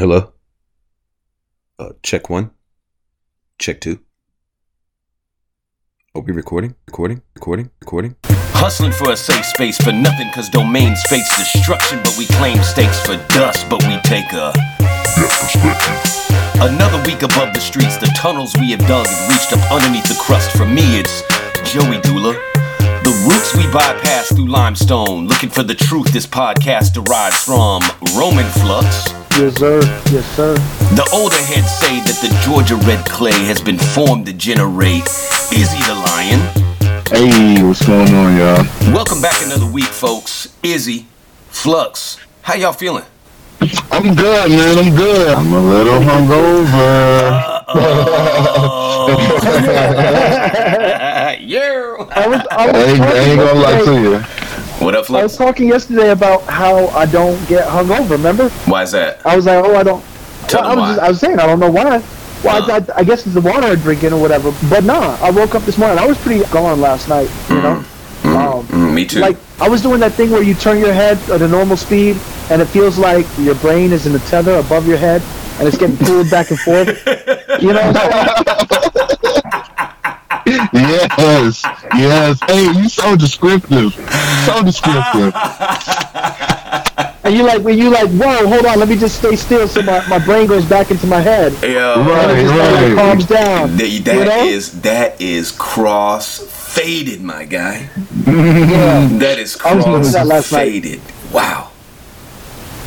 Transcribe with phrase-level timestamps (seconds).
[0.00, 0.32] Hello?
[1.78, 2.52] Uh, check one.
[3.58, 4.00] Check two.
[6.14, 6.74] Are we recording?
[6.86, 7.20] Recording?
[7.34, 7.70] Recording?
[7.82, 8.16] Recording?
[8.24, 11.98] Hustling for a safe space for nothing, cause domains face destruction.
[12.02, 14.54] But we claim stakes for dust, but we take a
[16.64, 20.18] Another week above the streets, the tunnels we have dug have reached up underneath the
[20.18, 20.56] crust.
[20.56, 21.20] For me, it's
[21.70, 22.40] Joey Doolah.
[23.04, 27.82] The roots we bypass through limestone, looking for the truth this podcast derives from
[28.16, 29.19] Roman Flux.
[29.38, 29.80] Yes, sir.
[30.10, 30.54] Yes, sir.
[30.94, 35.06] The older heads say that the Georgia red clay has been formed to generate
[35.52, 36.40] Izzy the Lion.
[37.08, 38.64] Hey, what's going on, y'all?
[38.92, 40.54] Welcome back another week, folks.
[40.62, 41.06] Izzy,
[41.48, 43.04] Flux, how y'all feeling?
[43.90, 44.78] I'm good, man.
[44.78, 45.34] I'm good.
[45.34, 46.74] I'm a little hungover.
[51.40, 52.06] yeah.
[52.12, 54.49] I was, I was I ain't, I ain't gonna lie to you.
[54.80, 55.20] What up, Flip?
[55.20, 58.10] I was talking yesterday about how I don't get hungover.
[58.12, 58.48] Remember?
[58.66, 59.24] Why is that?
[59.26, 60.02] I was like, oh, I don't.
[60.48, 60.88] Tell well, I was why.
[60.94, 62.02] just, I was saying I don't know why.
[62.42, 62.74] Well, Uh.
[62.74, 64.52] I, I, I guess it's the water I'm drinking or whatever.
[64.70, 65.98] But nah, I woke up this morning.
[65.98, 67.30] I was pretty gone last night.
[67.50, 67.72] You know.
[68.24, 69.20] Um, Mm, me too.
[69.20, 72.16] like I was doing that thing where you turn your head at a normal speed,
[72.50, 75.20] and it feels like your brain is in a tether above your head,
[75.58, 76.88] and it's getting pulled back and forth.
[77.60, 77.82] You know.
[80.44, 81.08] What I'm saying?
[81.18, 81.62] Yes,
[81.94, 82.38] yes.
[82.46, 83.92] Hey, you so descriptive.
[84.46, 85.34] So descriptive.
[87.22, 89.82] And you like when you like, whoa, hold on, let me just stay still so
[89.82, 91.52] my, my brain goes back into my head.
[91.62, 92.94] yeah, And Right, it just kinda, like, right.
[92.96, 93.76] calms down.
[93.78, 94.44] Th- you that know?
[94.46, 97.90] is that is cross faded, my guy.
[98.26, 99.06] Yeah.
[99.18, 100.64] That is I was cross that last night.
[100.82, 101.00] faded.
[101.30, 101.70] Wow.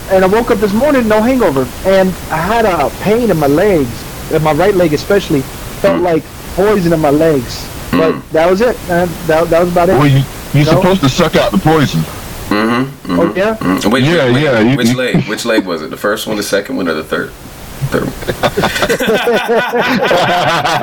[0.10, 3.48] And I woke up this morning, no hangover, and I had a pain in my
[3.48, 3.88] legs,
[4.34, 5.42] in my right leg especially.
[5.82, 6.04] Felt Mm.
[6.04, 6.24] like
[6.56, 7.68] poison in my legs.
[7.92, 8.76] But that was it.
[8.88, 9.08] man.
[9.28, 9.94] That, that was about it.
[9.94, 10.24] Well, you,
[10.54, 10.82] you're No.
[10.82, 12.02] supposed to suck out the poison.
[12.50, 13.20] Mm-hmm.
[13.20, 13.56] oh yeah.
[13.56, 15.24] mm Which, Yeah, which, yeah, you- which leg?
[15.26, 15.90] Which leg was it?
[15.90, 17.32] The first one, the second one, or the third?
[17.92, 18.04] Third.
[18.06, 18.14] one.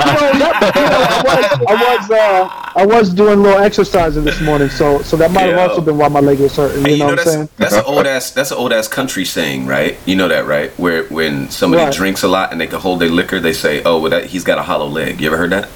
[0.01, 3.59] You know, that, you know, I was, I was, uh, I was doing a little
[3.59, 5.67] exercising this morning, so so that might have Yeah.
[5.67, 6.85] also been why my leg was hurting.
[6.85, 7.49] Hey, You know, what I'm that's saying?
[7.57, 9.97] that's an old ass that's an old ass country saying, right?
[10.07, 10.71] You know that, right?
[10.79, 11.93] Where when somebody Right.
[11.95, 14.45] drinks a lot and they can hold their liquor, they say, "Oh, well, that he's
[14.45, 15.69] got a hollow leg." You ever heard that?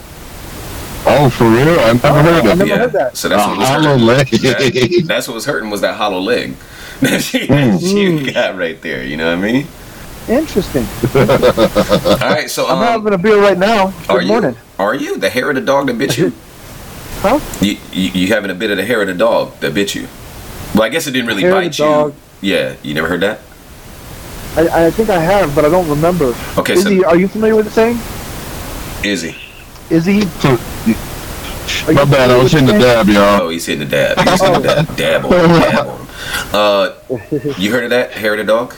[1.06, 1.68] Oh, for real?
[1.80, 2.78] I never Oh, heard I of never it.
[2.78, 3.16] heard that.
[3.16, 4.06] So that's A what was hollow hurting.
[4.06, 4.28] leg.
[4.28, 6.54] That- that's what was hurting was that hollow leg
[7.02, 7.46] that she,
[7.78, 9.02] she got right there.
[9.04, 9.66] You know what I mean?
[10.28, 10.84] Interesting.
[11.14, 13.92] All right, so I'm um, having a beer right now.
[14.08, 14.52] are Good morning.
[14.54, 16.32] you are you the hair of the dog that bit you?
[17.24, 17.40] Huh?
[17.62, 20.08] You, you you having a bit of the hair of the dog that bit you?
[20.74, 21.84] Well, I guess it didn't really Hair of the bite you.
[21.86, 22.14] dog.
[22.42, 23.38] Yeah, you never heard that?
[24.56, 26.34] I, I think I have, but I don't remember.
[26.58, 27.98] Okay, Izzy, so are you familiar with the saying?
[29.02, 29.36] Izzy.
[29.88, 30.50] Izzy, So,
[31.88, 33.42] are my bad, I was hitting the dab, y'all.
[33.42, 34.18] Oh, he's hitting the dab.
[34.18, 34.96] He's hitting the dab.
[34.96, 35.48] Dab on him.
[35.48, 36.06] Dab on him.
[36.52, 36.92] Uh,
[37.58, 38.74] you heard of that hair of the dog?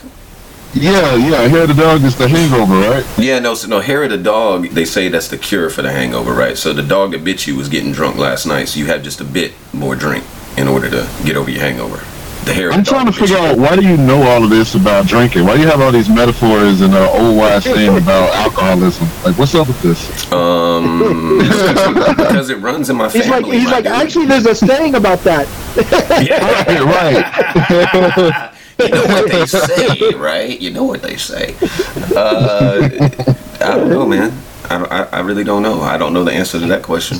[0.76, 3.06] Yeah, yeah, hair of the dog is the hangover, right?
[3.18, 5.90] Yeah, no, so no, hair of the dog, they say that's the cure for the
[5.90, 6.56] hangover, right?
[6.58, 9.18] So the dog that bit you was getting drunk last night, so you have just
[9.22, 10.22] a bit more drink
[10.58, 12.04] in order to get over your hangover.
[12.44, 13.42] The hair I'm the dog trying to figure you.
[13.42, 15.46] out why do you know all of this about drinking?
[15.46, 19.08] Why do you have all these metaphors and uh, old wise saying about alcoholism?
[19.24, 20.30] Like, what's up with this?
[20.30, 21.38] Um,
[22.18, 23.24] because it runs in my family.
[23.24, 23.50] He's family.
[23.50, 23.92] like, he's like, dude.
[23.94, 25.48] actually, there's a saying about that.
[26.26, 28.52] Yeah, right.
[28.78, 30.60] you know what they say, right?
[30.60, 31.54] You know what they say.
[32.14, 32.88] Uh,
[33.60, 34.32] I don't know, man.
[34.68, 35.80] I, I, I really don't know.
[35.80, 37.18] I don't know the answer to that question.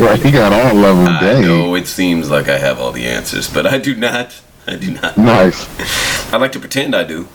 [0.00, 0.20] right.
[0.22, 1.08] He got all of them.
[1.08, 4.40] I know it seems like I have all the answers, but I do not.
[4.66, 5.16] I do not.
[5.18, 6.32] Nice.
[6.32, 7.26] I like to pretend I do.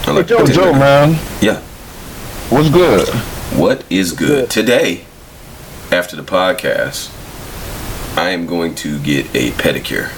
[0.00, 0.78] I like Joe, to pretend Joe, I do.
[0.78, 1.20] man.
[1.40, 1.60] Yeah.
[2.50, 3.08] What's good?
[3.58, 4.28] What is good?
[4.48, 4.50] good?
[4.50, 5.04] Today,
[5.92, 7.12] after the podcast,
[8.16, 10.10] I am going to get a pedicure.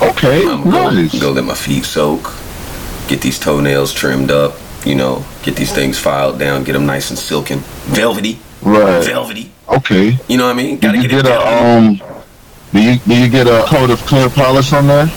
[0.00, 0.46] Okay.
[0.46, 1.12] I'm going Nice.
[1.12, 2.32] to go let my feet soak,
[3.08, 4.54] get these toenails trimmed up,
[4.84, 9.02] you know, get these things filed down, get them nice and silken, velvety, Right.
[9.04, 9.50] velvety.
[9.68, 10.18] Okay.
[10.28, 10.76] You know what I mean?
[10.78, 12.00] Did Gotta you get get a um?
[12.72, 15.10] Do you do you get a coat of clear polish on there?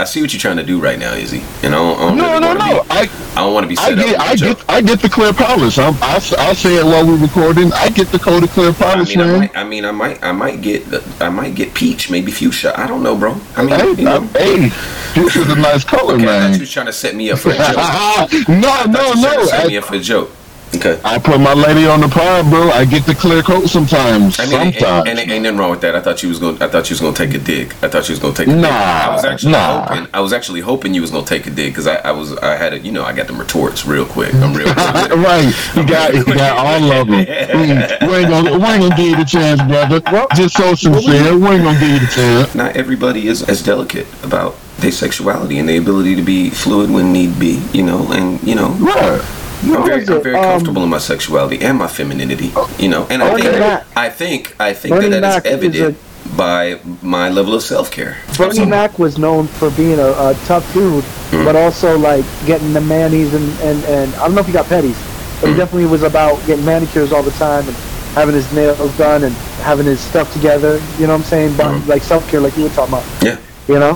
[0.00, 2.16] I see what you're trying to do right now, Izzy, and I don't, I don't
[2.16, 2.82] No, really no, no.
[2.84, 3.00] Be, I
[3.32, 4.20] I don't want to be I get up.
[4.20, 4.58] I joke.
[4.58, 5.78] get I get the clear polish.
[5.78, 7.72] I'm, I'll I'll say it while we're recording.
[7.72, 9.38] I get the coat of clear I polish, mean, I man.
[9.40, 12.78] might, I mean, I might, I might get, the, I might get peach, maybe fuchsia.
[12.78, 13.36] I don't know, bro.
[13.56, 14.20] I mean, Hey, you know.
[14.34, 14.70] hey,
[15.16, 16.60] is a nice color, Okay, I thought you man.
[16.60, 17.66] was trying to set me up for a joke.
[18.48, 19.46] no, I no, you was trying to no.
[19.46, 20.30] set me up for a joke.
[20.76, 21.00] Okay.
[21.02, 22.70] I put my lady on the pod, bro.
[22.70, 24.38] I get the clear coat sometimes.
[24.38, 25.08] I mean, ain't, sometimes.
[25.08, 25.96] ain't, ain't nothing wrong with that.
[25.96, 26.62] I thought you was gonna.
[26.64, 27.72] I thought you was going to take a dig.
[27.82, 28.60] I thought you was going to take a dig.
[28.60, 29.86] Nah, I was actually nah.
[29.86, 30.08] hoping.
[30.12, 32.36] I was actually hoping you was going to take a dig because I, I was.
[32.38, 32.84] I had it.
[32.84, 34.34] You know, I got them retorts real quick.
[34.34, 34.66] I'm real.
[34.74, 34.76] quick.
[34.84, 37.26] right, you got you got all of them.
[37.48, 40.00] Mm, we ain't gonna we ain't gonna give you the chance, brother.
[40.34, 42.54] Just so sincere, we ain't gonna give you the chance.
[42.54, 47.12] Not everybody is as delicate about their sexuality and the ability to be fluid when
[47.12, 47.62] need be.
[47.72, 49.37] You know, and you know, Right.
[49.62, 52.52] I'm very, I'm very Um, comfortable in my sexuality and my femininity.
[52.78, 53.86] You know, and I think Mac.
[53.96, 55.98] I think I think Bernie that that Mac is is evident
[56.36, 58.16] by my level of self care.
[58.36, 61.44] Bernie Mac was known for being a, a tough dude, Mm.
[61.44, 64.64] but also like getting the manis and, and, and I don't know if he got
[64.66, 64.96] petties,
[65.40, 65.58] but he Mm.
[65.58, 67.76] definitely was about getting manicures all the time and
[68.14, 70.80] having his nails done and having his stuff together.
[70.98, 71.54] You know what I'm saying?
[71.56, 71.86] But Mhm.
[71.88, 73.04] like self care, like you were talking about.
[73.22, 73.36] Yeah.
[73.68, 73.94] You know?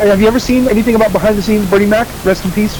[0.00, 2.06] Have you ever seen anything about behind the scenes Bernie Mac?
[2.24, 2.76] Rest in peace.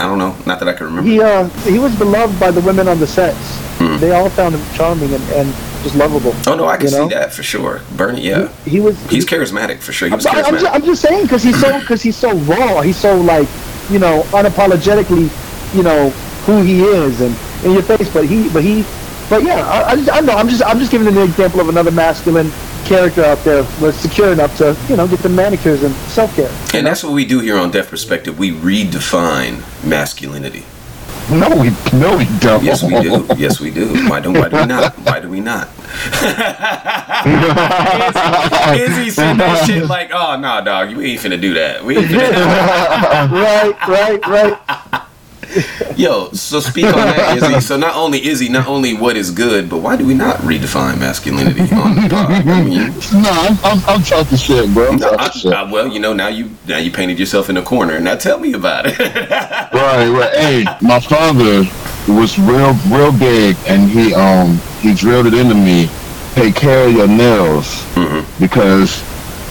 [0.00, 1.08] I don't know, not that I can remember.
[1.08, 3.58] He uh he was beloved by the women on the sets.
[3.78, 3.98] Mm.
[4.00, 5.48] They all found him charming and, and
[5.82, 6.34] just lovable.
[6.46, 7.08] oh no, I can you know?
[7.08, 7.80] see that for sure.
[7.96, 10.08] Bernie, yeah, He was he's charismatic for sure.
[10.08, 12.80] He was I- I'm, just, I'm just saying because he's so because he's so raw.
[12.80, 13.48] He's so like
[13.90, 15.28] you know unapologetically
[15.74, 16.10] you know
[16.46, 18.12] who he is and in your face.
[18.12, 18.84] But he but he
[19.34, 21.68] but yeah I, I, just, I know I'm just I'm just giving an example of
[21.68, 22.52] another masculine
[22.84, 26.50] character out there was secure enough to you know get the manicures and self care.
[26.72, 28.38] And that's what we do here on Deaf Perspective.
[28.38, 30.64] We redefine masculinity.
[31.30, 32.62] No, we no we don't.
[32.62, 33.26] Yes, we do.
[33.36, 33.88] Yes, we do.
[34.08, 34.34] Why don't?
[34.34, 34.92] Why do we not?
[35.00, 35.68] Why do we not?
[38.76, 41.82] Izzy said that shit like, "Oh no, dog, you ain't finna do that.
[41.82, 45.03] We ain't finna." right, right, right.
[45.96, 47.60] Yo, so speak on that, Izzy.
[47.64, 50.98] So not only Izzy, not only what is good, but why do we not redefine
[50.98, 52.30] masculinity on the pod?
[52.46, 52.92] I mean,
[53.22, 54.88] No, I'm, I'm, I'm talking shit, bro.
[54.88, 55.52] I'm no, I, shit.
[55.52, 57.98] I, well, you know, now you now you painted yourself in a corner.
[58.00, 58.98] Now tell me about it.
[59.74, 60.34] Right, right.
[60.34, 61.64] Hey, my father
[62.08, 65.88] was real, real big, and he um he drilled it into me.
[66.34, 68.24] Take care of your nails Mhm.
[68.40, 69.02] because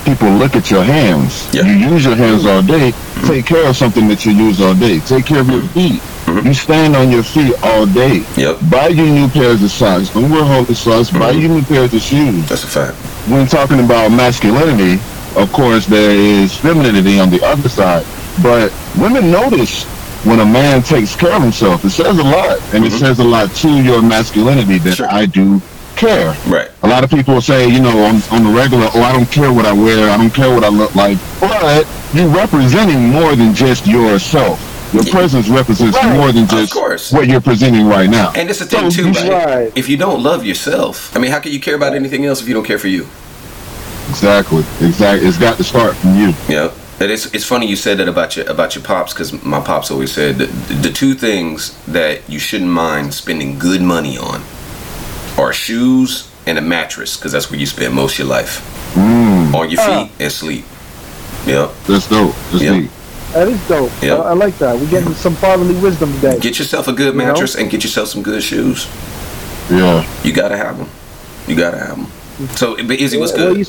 [0.05, 1.47] people look at your hands.
[1.53, 1.63] Yeah.
[1.65, 2.93] You use your hands all day.
[3.23, 4.99] Take care of something that you use all day.
[4.99, 6.01] Take care of your feet.
[6.25, 6.45] Mhm.
[6.45, 8.23] You stand on your feet all day.
[8.37, 10.09] Yep, Buy you new pairs of socks.
[10.09, 11.09] Don't wear holy socks.
[11.09, 11.41] Buy Mhm.
[11.41, 12.45] you new pairs of shoes.
[12.47, 12.95] that's a fact.
[13.27, 14.99] when talking about masculinity,
[15.37, 18.03] of course, there is femininity on the other side.
[18.41, 19.85] But women notice
[20.25, 21.85] when a man takes care of himself.
[21.85, 22.99] It says a lot, and it Mhm.
[22.99, 25.07] says a lot to your masculinity that Sure.
[25.09, 25.61] I do
[25.95, 26.35] care.
[26.47, 26.69] Right.
[26.83, 29.51] A lot of people say, you know, on, on the regular, oh, I don't care
[29.53, 31.17] what I wear, I don't care what I look like.
[31.39, 34.59] But you're representing more than just yourself.
[34.93, 36.15] Your presence represents Right.
[36.15, 36.75] more than just
[37.11, 38.31] what you're presenting right now.
[38.35, 39.45] And it's a thing So too, right?
[39.45, 39.71] Right.
[39.75, 42.47] If you don't love yourself, I mean, how can you care about anything else if
[42.47, 43.07] you don't care for you?
[44.09, 44.63] Exactly.
[44.81, 45.27] Exactly.
[45.27, 46.33] It's got to start from you.
[46.47, 49.59] Yeah, and it's it's funny you said that about your about your pops because my
[49.61, 50.49] pops always said that
[50.83, 54.41] the two things that you shouldn't mind spending good money on
[55.37, 58.61] are shoes and a mattress because that's where you spend most of your life
[58.95, 60.03] Mm, on your Uh.
[60.03, 60.65] feet and sleep.
[61.47, 61.71] Yep.
[61.87, 62.35] that's dope.
[62.51, 62.71] That's Yeah.
[62.77, 62.89] neat.
[63.33, 63.91] That is dope.
[64.01, 64.15] Yeah.
[64.17, 64.77] I, I like that.
[64.77, 66.37] We're getting some fatherly wisdom today.
[66.39, 67.25] Get yourself a good You know?
[67.33, 68.85] mattress and get yourself some good shoes.
[69.71, 70.05] Yeah.
[70.23, 70.87] You gotta have them.
[71.47, 72.07] You gotta have them.
[72.55, 73.67] So, but Izzy, what's Well, good?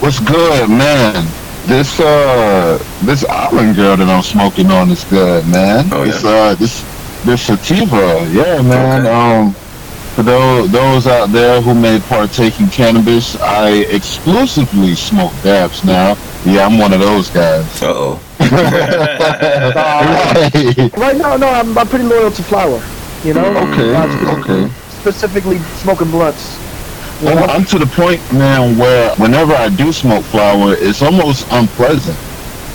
[0.00, 1.26] What's good, man?
[1.66, 5.88] This uh, this island girl that I'm smoking on is good, man.
[5.92, 6.30] Oh, This yeah?
[6.30, 6.84] uh, this
[7.24, 9.06] this sativa, yeah, man.
[9.06, 9.12] Okay.
[9.12, 9.54] Um,
[10.18, 16.16] for those those out there who may partake in cannabis, I exclusively smoke dabs now.
[16.44, 17.80] Yeah, I'm one of those guys.
[17.80, 18.20] Uh oh.
[19.78, 20.92] Right.
[20.96, 22.82] Right now, no, I'm, I'm pretty loyal to flower.
[23.24, 24.68] You know, Okay, Uh, okay.
[24.88, 26.58] specifically smoking blunts.
[27.22, 27.42] You I'm, know?
[27.44, 32.18] I'm to the point now where whenever I do smoke flower, it's almost unpleasant.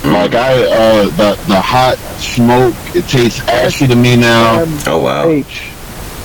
[0.06, 4.62] Like I, uh, the the hot smoke, it tastes ashy to me now.
[4.62, 5.28] M Oh wow.
[5.28, 5.73] H.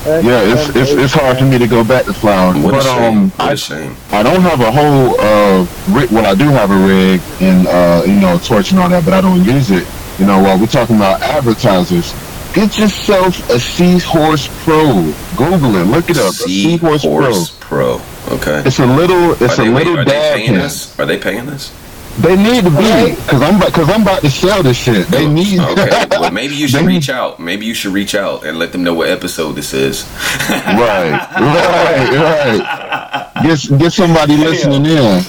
[0.05, 2.53] Yeah, it's it's, it's hard for me to go back to flower.
[2.53, 3.17] What a But shame.
[3.17, 3.95] um, What I, a shame.
[4.11, 6.09] I don't have a whole uh rig.
[6.11, 9.13] Well, I do have a rig and uh you know torch and all that, but
[9.13, 9.85] I don't use it.
[10.19, 12.13] You know, while we're talking about advertisers,
[12.53, 15.13] get yourself a Seahorse Pro.
[15.37, 16.29] Google it, look it up.
[16.31, 17.45] a Seahorse Pro.
[17.59, 18.01] Pro.
[18.35, 18.61] Okay.
[18.65, 20.59] It's a little, Are it's a they, wait, little are they dab paying pen.
[20.59, 20.99] us?
[20.99, 21.71] Are they paying us?
[22.19, 25.07] They need to be, cause I'm, about- cause I'm about to sell this shit.
[25.07, 25.59] They need.
[25.59, 26.05] Okay.
[26.19, 27.39] Well, maybe you should reach out.
[27.39, 30.03] Maybe you should reach out and let them know what episode this is.
[30.49, 33.31] right, right, right.
[33.43, 35.23] Get get somebody listening in.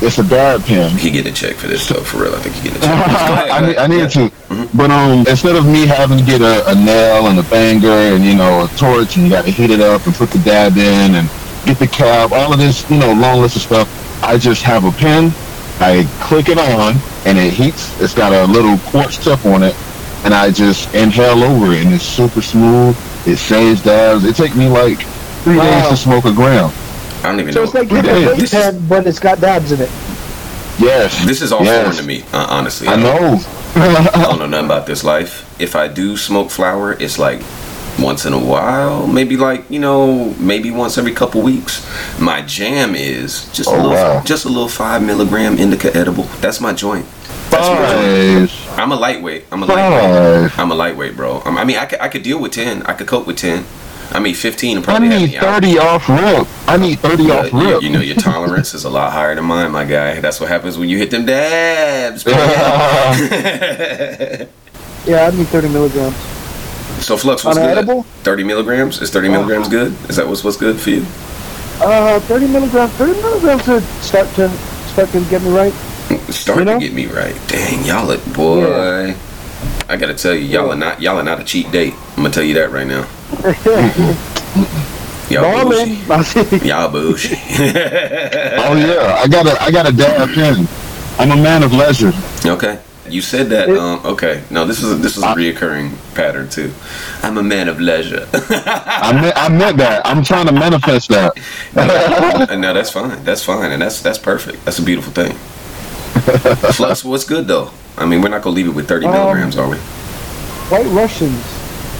[0.00, 0.96] It's a dab pen.
[0.96, 2.34] He get a check for this though, for real.
[2.34, 3.04] I think he getting a check.
[3.04, 3.20] For this.
[3.28, 4.68] Go ahead, I, need, I need Yeah.
[4.68, 7.88] to, but um, instead of me having to get a, a nail and a banger
[8.16, 10.38] and you know a torch and you got to heat it up and put the
[10.40, 11.28] dab in and
[11.66, 14.84] get the cap, all of this you know long list of stuff, I just have
[14.84, 15.32] a pen.
[15.80, 17.98] I click it on and it heats.
[18.00, 19.74] It's got a little quartz tip on it,
[20.24, 22.96] and I just inhale over it and it's super smooth.
[23.26, 24.24] It saves dabs.
[24.24, 25.00] It takes me like
[25.44, 26.70] three days to smoke a gram.
[27.22, 27.64] I don't even So know.
[27.64, 29.90] it's like Yeah, getting a this vape pen, but it's got dabs in it.
[30.78, 31.82] Yes, this is all yes.
[31.82, 32.86] foreign to me, uh, honestly.
[32.88, 33.40] I don't- know.
[33.76, 35.44] I don't know nothing about this life.
[35.60, 37.40] If I do smoke flower, it's like
[37.98, 41.86] once in a while, maybe like you know, maybe once every couple weeks.
[42.20, 44.22] My jam is just a Oh, little, wow.
[44.24, 46.24] just a little five milligram indica edible.
[46.40, 47.06] That's my joint.
[47.50, 48.46] That's real.
[48.48, 48.78] Five.
[48.78, 49.44] I'm a lightweight.
[49.52, 50.50] I'm a lightweight.
[50.50, 50.58] Five.
[50.58, 51.40] I'm a lightweight, bro.
[51.44, 52.82] I mean, I could, I could deal with 10.
[52.82, 53.64] I could cope with 10.
[54.12, 55.42] I mean, 15 would I need me out.
[55.62, 56.46] 30 off rip.
[56.68, 59.44] I need 30 off But you, you know, your tolerance is a lot higher than
[59.44, 60.20] mine, my guy.
[60.20, 62.24] That's what happens when you hit them dabs.
[62.26, 62.36] man.
[65.06, 66.16] Yeah, I need 30 milligrams.
[67.00, 67.76] So, Flux, what's good?
[67.78, 68.04] Unedible?
[68.24, 69.00] 30 milligrams?
[69.02, 69.92] Is 30 milligrams good?
[70.08, 71.04] Is that what's, what's good for you?
[71.80, 72.90] Uh, 30 milligrams.
[72.92, 74.48] 30 milligrams to start to
[74.88, 75.72] start to get me right.
[76.32, 76.78] Start You know?
[76.78, 77.34] to get me right.
[77.48, 79.14] Dang, y'all are, boy.
[79.88, 81.94] I gotta tell you, y'all are not y'all are not a cheap date.
[82.10, 83.06] I'm gonna tell you that right now.
[85.28, 86.04] Y'all bougie.
[86.06, 86.60] Ballin'.
[86.64, 87.34] Y'all bougie.
[87.34, 90.68] Oh yeah, I got a I got a dab pen.
[91.18, 92.12] I'm a man of leisure.
[92.44, 92.78] okay.
[93.12, 93.68] You said that.
[93.68, 94.00] It- Um.
[94.04, 94.42] Okay.
[94.50, 96.72] No, this is a, this is a reoccurring pattern too.
[97.22, 98.26] I'm a man of leisure.
[98.32, 100.06] I meant I meant that.
[100.06, 101.32] I'm trying to manifest that.
[102.58, 103.22] no, that's fine.
[103.24, 104.64] That's fine, and that's that's perfect.
[104.64, 105.32] That's a beautiful thing.
[106.72, 107.70] Flux, what's good though?
[107.98, 109.76] I mean, we're not gonna leave it with 30 Um, milligrams, are we?
[110.68, 111.44] White Russians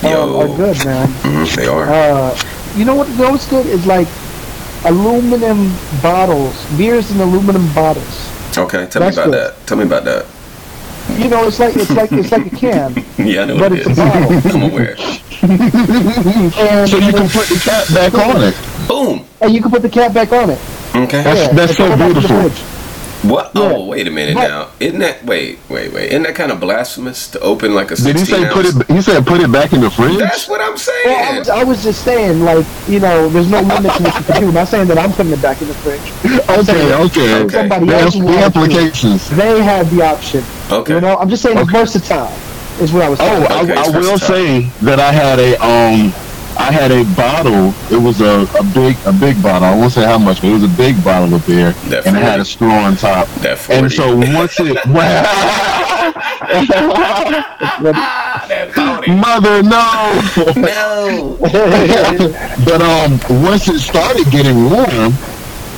[0.05, 0.41] um, Yo.
[0.41, 1.09] are good, man.
[1.23, 1.85] Mhm, they are.
[1.89, 2.39] Uh,
[2.77, 3.09] you know what?
[3.09, 4.09] You know what's good is like
[4.85, 5.73] aluminum
[6.03, 8.31] bottles, beers in aluminum bottles.
[8.57, 8.87] Okay.
[8.87, 9.35] Tell me about good.
[9.35, 9.67] that.
[9.67, 10.27] Tell me about that.
[11.19, 13.81] You know, it's like it's like it's like a can, Yeah, I know but what
[13.81, 14.61] it's it a bottle.
[14.63, 14.97] I'm aware.
[15.43, 18.55] And, So you can put the cap back on it.
[18.89, 19.25] Boom.
[19.41, 20.59] and you can put the cap back on it.
[20.95, 21.23] Okay.
[21.23, 22.51] That's Yeah, that's so put it back in the beautiful.
[23.27, 23.31] Fridge.
[23.33, 23.51] What?
[23.55, 23.63] Yeah.
[23.77, 24.69] Oh, wait a minute But- now.
[24.81, 26.09] Isn't that wait, wait, wait?
[26.11, 28.55] Isn't that kind of blasphemous to open like a Did he say ounce?
[28.55, 28.87] put it?
[28.95, 30.19] He said put it back in the fridge.
[30.19, 31.39] That's what I'm Well, I saying.
[31.39, 34.41] was, I was just saying, like, you know, there's no limit to what you can
[34.43, 34.53] do.
[34.53, 36.01] Not saying that I'm putting it back in the fridge.
[36.49, 37.35] I'm Okay, saying okay.
[37.45, 37.55] Okay.
[37.57, 38.45] Somebody The, else the wanted to.
[38.47, 39.31] implications.
[39.31, 40.45] They have the option.
[40.71, 40.95] Okay.
[40.95, 42.33] You know, I'm just saying it's versatile.
[42.81, 43.43] Is what I was Oh, saying.
[43.53, 46.13] I, Okay, I it's will say that I had a um,
[46.59, 47.75] I had a bottle.
[47.95, 49.69] It was a, a big a big bottle.
[49.69, 52.17] I won't say how much, but it was a big bottle of beer, That and
[52.17, 53.29] it had a straw on top.
[53.45, 53.81] That 40.
[53.83, 54.75] And so once it,
[58.49, 59.11] that 40.
[59.17, 60.13] mother no.
[60.57, 61.37] No.
[62.65, 65.13] but um, once it started getting warm,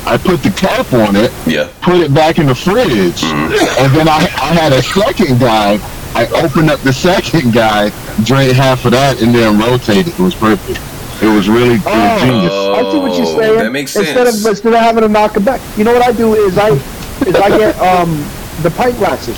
[0.06, 1.68] I put the cap on it, Yeah.
[1.82, 3.82] put it back in the fridge, Mm-hmm.
[3.84, 5.78] and then I I had a second guy.
[6.14, 7.90] I opened up the second guy,
[8.24, 10.08] drank half of that, and then rotated.
[10.08, 10.80] It was perfect.
[11.22, 12.18] It was really it was Oh.
[12.24, 12.52] genius.
[12.52, 13.58] I see what you're Oh, saying.
[13.58, 14.46] that makes Instead of sense.
[14.46, 16.70] instead of having to knock it back, you know what I do is I
[17.26, 18.24] is I get um
[18.62, 19.36] the pint glasses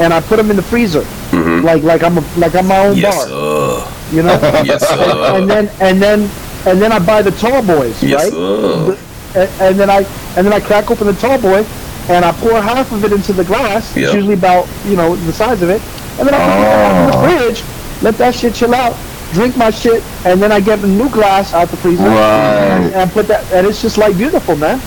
[0.00, 1.64] and I put them in the freezer, Mhm.
[1.64, 3.84] like like I'm a, like I'm my own Yes, bar, sir.
[4.12, 4.38] you know.
[4.64, 5.46] Yes, and sir.
[5.46, 6.30] then and then
[6.66, 8.32] and then I buy the tall boys, Yes, right?
[8.32, 8.96] sir.
[9.36, 9.98] and, and then I
[10.36, 11.64] and then I crack open the tall boy,
[12.08, 13.94] and I pour half of it into the glass.
[13.96, 14.06] Yeah.
[14.06, 15.82] It's usually about you know the size of it,
[16.18, 18.02] and then I put it in the fridge.
[18.02, 18.96] Let that shit chill out.
[19.32, 22.92] Drink my shit, and then I get a new glass out the freezer Right.
[22.94, 23.44] and put that.
[23.52, 24.78] And it's just like beautiful, man.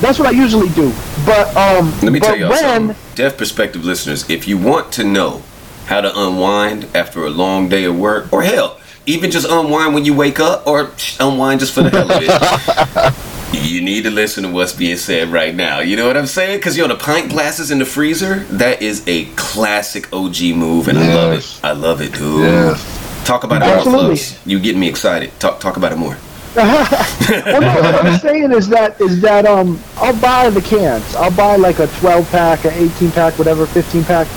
[0.00, 0.92] That's what I usually do.
[1.24, 2.96] But um, Let me tell y'all when something.
[3.14, 5.42] Deaf perspective listeners, if you want to know
[5.86, 10.04] how to unwind after a long day of work, or hell, even just unwind when
[10.04, 12.28] you wake up, or unwind just for the hell of it,
[13.56, 15.80] you need to listen to what's being said right now.
[15.80, 16.58] You know what I'm saying?
[16.58, 20.98] Because yo, the pint glasses in the freezer, that is a classic OG move, and
[20.98, 21.60] I love it.
[21.62, 22.40] I love it, dude.
[22.40, 23.26] Yes.
[23.26, 24.06] Talk about it Absolutely.
[24.06, 24.46] more, Flux.
[24.46, 25.38] You getting me excited.
[25.40, 26.16] Talk talk about it more.
[26.56, 31.14] well, no, what I'm saying is that is that um I'll buy the cans.
[31.16, 34.28] I'll buy like a 12 pack, an 18 pack, whatever, 15 pack,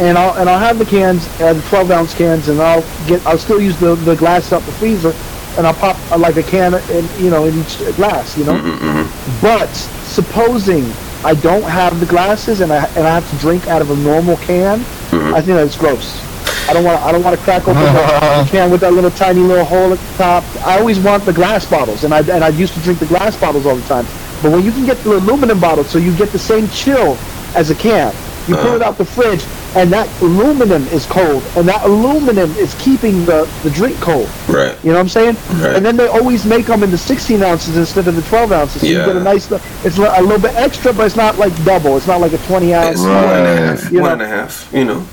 [0.00, 3.24] and I'll and I'll have the cans, uh, the 12 ounce cans, and I'll get
[3.26, 5.12] I'll still use the the glass out the freezer,
[5.56, 8.54] and I'll pop uh, like a can in you know in each glass, you know.
[8.54, 9.40] Mm-hmm, mm-hmm.
[9.40, 10.84] But supposing
[11.24, 13.96] I don't have the glasses and I and I have to drink out of a
[13.96, 15.34] normal can, mm-hmm.
[15.34, 16.20] I think that's gross.
[16.68, 19.10] I don't want I don't want to crack open the, the can with that little
[19.10, 20.44] tiny little hole at the top.
[20.66, 23.36] I always want the glass bottles, and I and I used to drink the glass
[23.36, 24.06] bottles all the time.
[24.42, 27.16] But when you can get the aluminum bottle, so you get the same chill
[27.54, 28.14] as a can,
[28.48, 29.44] you pull it out the fridge,
[29.76, 34.28] and that aluminum is cold, and that aluminum is keeping the the drink cold.
[34.48, 34.76] Right.
[34.82, 35.36] You know what I'm saying?
[35.62, 35.76] Right.
[35.76, 38.80] And then they always make them in the 16 ounces instead of the 12 ounces.
[38.82, 39.00] So Yeah.
[39.00, 39.50] you get a nice,
[39.84, 41.96] it's a little bit extra, but it's not like double.
[41.96, 42.90] It's not like a 20 ounce.
[42.98, 43.58] It's one and a Right.
[43.78, 43.92] half.
[43.92, 44.12] You One know.
[44.14, 44.68] and a half.
[44.72, 45.06] You know.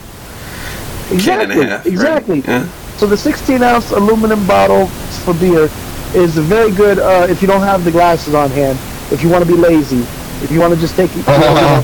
[1.11, 1.65] Exactly.
[1.65, 1.77] half.
[1.85, 1.85] right?
[1.85, 2.39] Exactly.
[2.47, 2.67] Yeah.
[2.97, 4.87] So the 16 ounce aluminum bottle
[5.23, 5.69] for beer
[6.15, 8.77] is a very good uh, if you don't have the glasses on hand.
[9.11, 9.99] If you want to be lazy,
[10.43, 11.17] if you want to just take it.
[11.17, 11.83] You know, you know.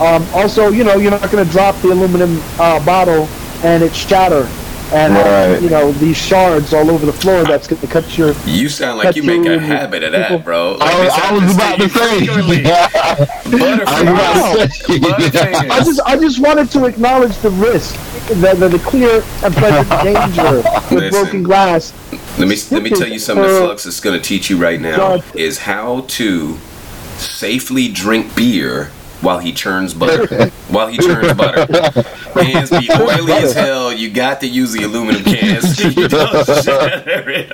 [0.00, 3.26] Um, also, you know, you're not going to drop the aluminum uh, bottle
[3.64, 4.46] and it shatter
[4.92, 5.62] and have, Right.
[5.62, 7.42] you know these shards all over the floor.
[7.44, 10.44] That's going to cut your You sound like you make a habit of people- that,
[10.44, 10.72] bro.
[10.74, 12.28] Like I was, I was about to say.
[12.28, 14.98] I was about to say.
[14.98, 15.70] Butterfingers.
[15.70, 17.96] I just I just wanted to acknowledge the risk,
[18.28, 21.10] the the, the clear and present danger with Listen.
[21.10, 21.92] broken glass.
[22.38, 24.56] Let me let me tell you something that Uh, Flux is going to teach you
[24.56, 25.24] right now God.
[25.34, 26.58] is how to
[27.16, 28.90] safely drink beer
[29.26, 30.48] while he churns butter.
[30.68, 31.66] while he churns butter.
[32.40, 33.92] Hands be oily as hell.
[33.92, 35.82] You got to use the aluminum cans.
[35.96, 37.48] You don't shatter it.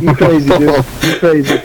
[0.00, 0.84] You crazy, dude.
[1.02, 1.58] You crazy.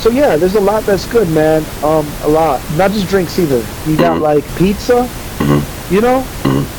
[0.00, 1.62] So yeah, there's a lot that's good, man.
[1.84, 2.60] Um, a lot.
[2.76, 3.64] Not just drinks either.
[3.86, 4.20] You got Mhm.
[4.20, 5.08] like pizza.
[5.38, 5.94] Mm-hmm.
[5.94, 6.24] You know,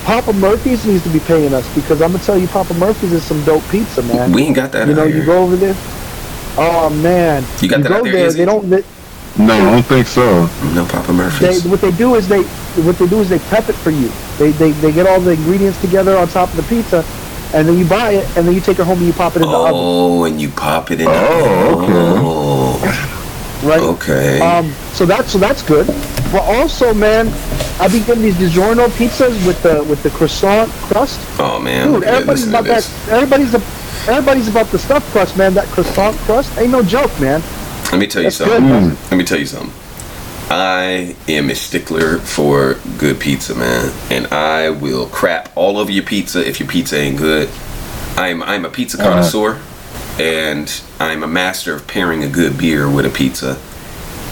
[0.03, 3.23] Papa Murphy's needs to be paying us because I'm gonna tell you, Papa Murphy's is
[3.23, 4.31] some dope pizza, man.
[4.33, 4.87] We ain't got that.
[4.87, 5.25] you know, out you here.
[5.25, 5.75] go over there.
[6.57, 8.31] Oh man, You got that go out there, there.
[8.31, 8.69] They don't.
[8.69, 8.83] They,
[9.37, 10.45] No, I don't think so.
[10.73, 11.65] No Papa they, Murphy's.
[11.65, 12.43] what they do is they
[12.83, 14.09] what they do is they prep it for you.
[14.37, 17.03] They, they they get all the ingredients together on top of the pizza,
[17.53, 19.41] and then you buy it, and then you take it home and you pop it
[19.41, 21.07] in the oven, Oh, and you pop it in.
[21.09, 23.67] Oh, okay.
[23.67, 23.81] right?
[23.81, 24.39] Okay.
[24.39, 25.87] Um, so that's so that's good.
[26.31, 27.27] But also, man,
[27.79, 31.19] I've been getting these DiGiorno pizzas with the with the croissant crust.
[31.39, 31.91] oh man.
[31.91, 32.89] Dude, everybody's about that.
[33.09, 33.61] Everybody's a,
[34.09, 35.53] everybody's about the stuffed crust, man.
[35.53, 37.41] That croissant crust ain't no joke, man.
[37.95, 38.63] Let me tell you That's something.
[38.65, 38.97] man.
[39.09, 39.71] Let me tell you something.
[40.49, 46.03] I am a stickler for good pizza, man, and I will crap all over your
[46.03, 47.47] pizza if your pizza ain't good.
[48.17, 49.09] I'm I'm a pizza Uh-huh.
[49.11, 49.59] connoisseur,
[50.19, 53.57] and I'm a master of pairing a good beer with a pizza.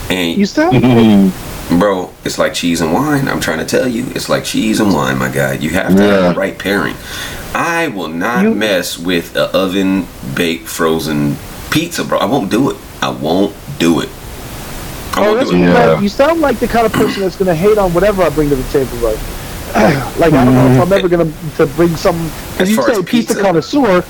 [0.09, 0.71] And You still?
[1.79, 3.29] Bro, it's like cheese and wine.
[3.29, 5.53] I'm trying to tell you, it's like cheese and wine, my guy.
[5.53, 6.95] You have to have the right pairing.
[7.55, 10.05] I will not You- mess with a oven
[10.35, 11.37] baked frozen
[11.73, 12.19] pizza, bro.
[12.19, 12.77] I won't do it.
[13.01, 14.09] I won't do it.
[15.15, 15.59] I Oh, won't that's do it.
[15.59, 15.99] you, Yeah.
[15.99, 18.55] you sound like the kind of person that's gonna hate on whatever I bring to
[18.55, 19.11] the table, bro.
[20.19, 22.15] like I don't know if I'm ever gonna to bring some.
[22.59, 23.41] As Because you say pizza, pizza?
[23.41, 24.03] connoisseur,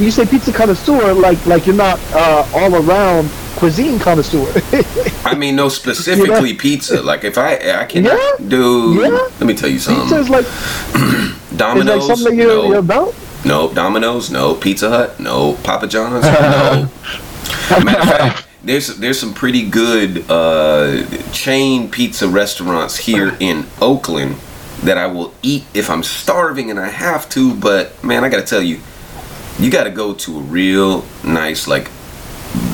[0.00, 4.46] you say pizza connoisseur like like you're not uh, all around cuisine connoisseur.
[5.24, 7.02] I mean, no, specifically pizza.
[7.02, 8.46] Like if I, I cannot Yeah.
[8.48, 8.94] do.
[9.02, 9.08] Yeah.
[9.40, 10.18] Let me tell you pizza something.
[10.22, 12.68] is like is Domino's, like something that you're, no.
[12.68, 13.14] you're about.
[13.44, 14.54] No, Domino's, no.
[14.54, 15.54] Pizza Hut, no.
[15.64, 16.88] Papa John's, no.
[17.84, 24.36] Matter of fact, there's there's some pretty good uh, chain pizza restaurants here in Oakland
[24.84, 27.54] that I will eat if I'm starving and I have to.
[27.54, 28.78] But man, I gotta tell you,
[29.58, 31.90] you gotta go to a real nice like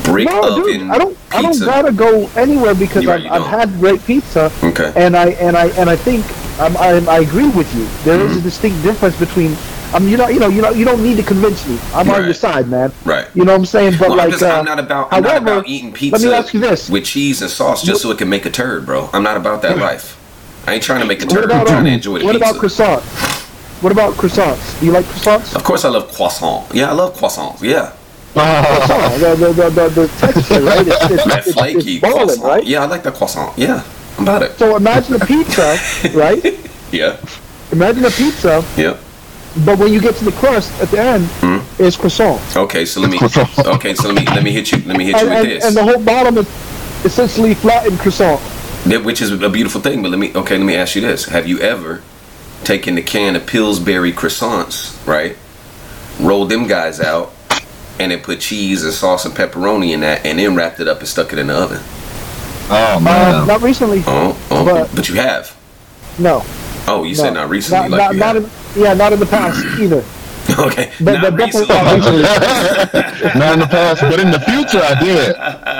[0.04, 1.16] brick No, oven dude, I don't.
[1.31, 4.92] I don't gotta go anywhere because I've, I've had great pizza, Okay.
[4.96, 6.24] and I and I and I think
[6.61, 7.87] I'm, I I agree with you.
[8.04, 8.38] There is Mm-hmm.
[8.40, 9.57] a distinct difference between.
[9.92, 11.79] I mean, you know, you know, you know, you don't need to convince me.
[11.94, 12.92] I'm on your side, man.
[13.05, 13.27] Right.
[13.35, 13.92] You know what I'm saying?
[13.98, 16.31] But Well, like, I'm, just, uh, I'm not about I'm not about eating pizza Let
[16.31, 18.85] me ask you this: with cheese and sauce just so it can make a turd,
[18.85, 19.09] bro.
[19.12, 20.16] I'm not about that life.
[20.66, 21.51] I ain't trying to make a turd.
[21.51, 22.51] I'm trying to um, enjoy the what pizza.
[22.51, 23.03] about croissant?
[23.81, 24.81] What about croissants?
[24.81, 25.57] Do you like croissants?
[25.57, 26.74] Of course, I love croissant.
[26.74, 27.62] Yeah, I love croissants.
[27.62, 27.94] Yeah,
[28.35, 30.87] Croissant, the, the, the, the, the texture, right?
[30.87, 32.44] It's, it's, that it's, flaky it's balling, croissant.
[32.44, 32.64] right?
[32.64, 33.57] Yeah, I like the croissant.
[33.57, 33.83] Yeah,
[34.18, 34.59] I'm about it.
[34.59, 35.79] So imagine a pizza,
[36.14, 36.44] right?
[36.92, 37.16] Yeah,
[37.72, 38.96] Imagine a pizza, yeah.
[39.64, 41.83] But when you get to the crust at the end, Hmm?
[41.83, 42.40] it's croissant.
[42.57, 43.18] Okay, so let me.
[43.77, 44.79] Okay, so let me let me hit you.
[44.87, 45.64] Let me hit you with and, this.
[45.64, 46.47] and the whole bottom is
[47.05, 48.40] essentially flattened croissant.
[48.87, 50.03] That- which is a beautiful thing.
[50.03, 50.33] But let me.
[50.35, 52.03] Okay, let me ask you this: Have you ever
[52.64, 55.37] taken the can of Pillsbury croissants, right?
[56.21, 57.33] Rolled them guys out,
[58.01, 60.99] and then put cheese and sauce and pepperoni in that, and then wrapped it up
[60.99, 61.81] and stuck it in the oven.
[62.71, 63.47] Oh Uh, man.
[63.47, 64.03] not recently.
[64.07, 65.57] Oh, oh but, But- you have.
[66.18, 66.42] No.
[66.90, 67.23] Oh, you no.
[67.23, 68.37] said not recently, Not, like not,
[68.76, 68.83] you not have.
[68.83, 70.04] in, yeah, not in the past either.
[70.59, 72.22] okay, But, not but definitely recently.
[72.22, 73.37] not.
[73.37, 75.37] Not in the past, but in the future I did.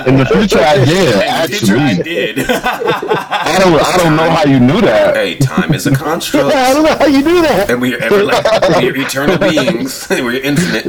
[0.09, 1.15] In the future I did.
[1.23, 2.39] Hey, picture I did.
[2.51, 3.81] I don't.
[3.83, 5.17] I don't know how you knew that.
[5.17, 6.55] hey, time is a construct.
[6.55, 7.71] I don't know how you do that.
[7.71, 8.83] And we are everlasting.
[8.83, 10.07] we are eternal beings.
[10.11, 10.85] We're infinite.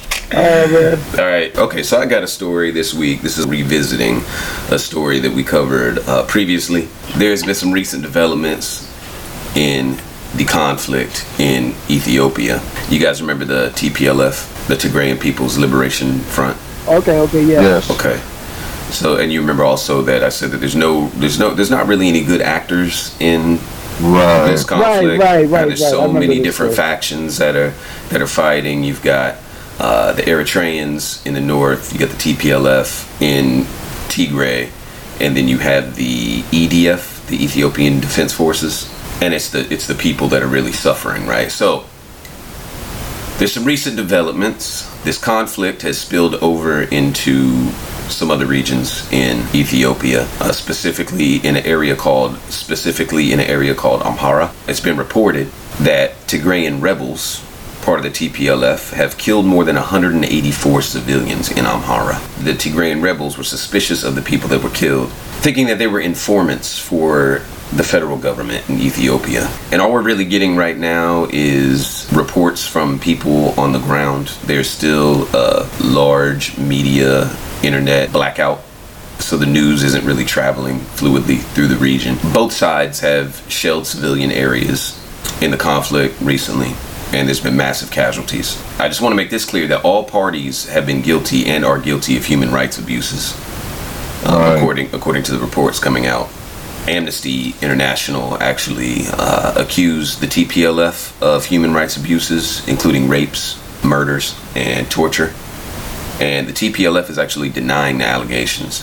[0.32, 0.98] Oh man.
[1.20, 1.56] All right.
[1.56, 1.82] Okay.
[1.82, 3.20] So I got a story this week.
[3.22, 4.22] This is revisiting
[4.70, 6.88] a story that we covered uh, previously.
[7.16, 8.86] There's been some recent developments
[9.56, 9.98] in
[10.36, 12.62] the conflict in Ethiopia.
[12.88, 16.56] You guys remember the TPLF, the Tigrayan People's Liberation Front?
[16.86, 17.60] Okay, okay, yeah.
[17.62, 17.90] Yes.
[17.90, 18.20] Okay.
[18.92, 21.86] So, and you remember also that I said that there's no, there's no, there's not
[21.88, 23.58] really any good actors in
[24.00, 24.46] Right.
[24.50, 25.20] this conflict.
[25.22, 25.88] right, right, and there's right.
[25.88, 26.86] I so remember many this different story.
[26.88, 27.74] factions that are
[28.08, 28.82] that are fighting.
[28.82, 29.36] You've got
[29.80, 31.92] uh, the Eritreans in the north.
[31.92, 33.64] You got the TPLF in
[34.08, 34.70] Tigray,
[35.20, 39.94] and then you have the EDF, the Ethiopian Defense Forces, and it's the it's the
[39.94, 41.50] people that are really suffering, right?
[41.50, 41.84] So.
[43.38, 44.86] There's some recent developments.
[45.02, 47.70] This conflict has spilled over into
[48.10, 53.74] some other regions in Ethiopia, uh, specifically in an area called specifically in an area
[53.74, 54.52] called Amhara.
[54.68, 57.42] It's been reported that Tigrayan rebels,
[57.82, 62.20] part of the TPLF, have killed more than 184 civilians in Amhara.
[62.44, 65.10] The Tigrayan rebels were suspicious of the people that were killed,
[65.42, 69.48] thinking that they were informants for the federal government in Ethiopia.
[69.70, 74.28] And all we're really getting right now is reports from people on the ground.
[74.44, 78.62] There's still a large media internet blackout
[79.20, 82.16] so the news isn't really traveling fluidly through the region.
[82.32, 84.96] Both sides have shelled civilian areas
[85.40, 86.72] in the conflict recently,
[87.12, 88.62] and there's been massive casualties.
[88.78, 91.78] I just want to make this clear that all parties have been guilty and are
[91.78, 93.34] guilty of human rights abuses,
[94.24, 94.56] um, Right.
[94.56, 96.28] according according to the reports coming out.
[96.88, 104.90] Amnesty International actually uh, accused the TPLF of human rights abuses, including rapes, murders, and
[104.90, 105.34] torture.
[106.20, 108.82] And the TPLF is actually denying the allegations.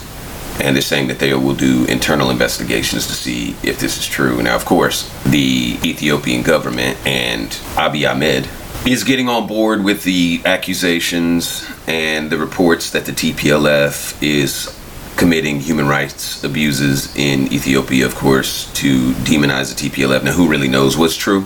[0.59, 4.41] And they're saying that they will do internal investigations to see if this is true.
[4.41, 8.47] Now, of course, the Ethiopian government and Abiy Ahmed
[8.87, 14.73] is getting on board with the accusations and the reports that the TPLF is
[15.17, 20.23] committing human rights abuses in Ethiopia, of course, to demonize the TPLF.
[20.23, 21.45] Now, who really knows what's true?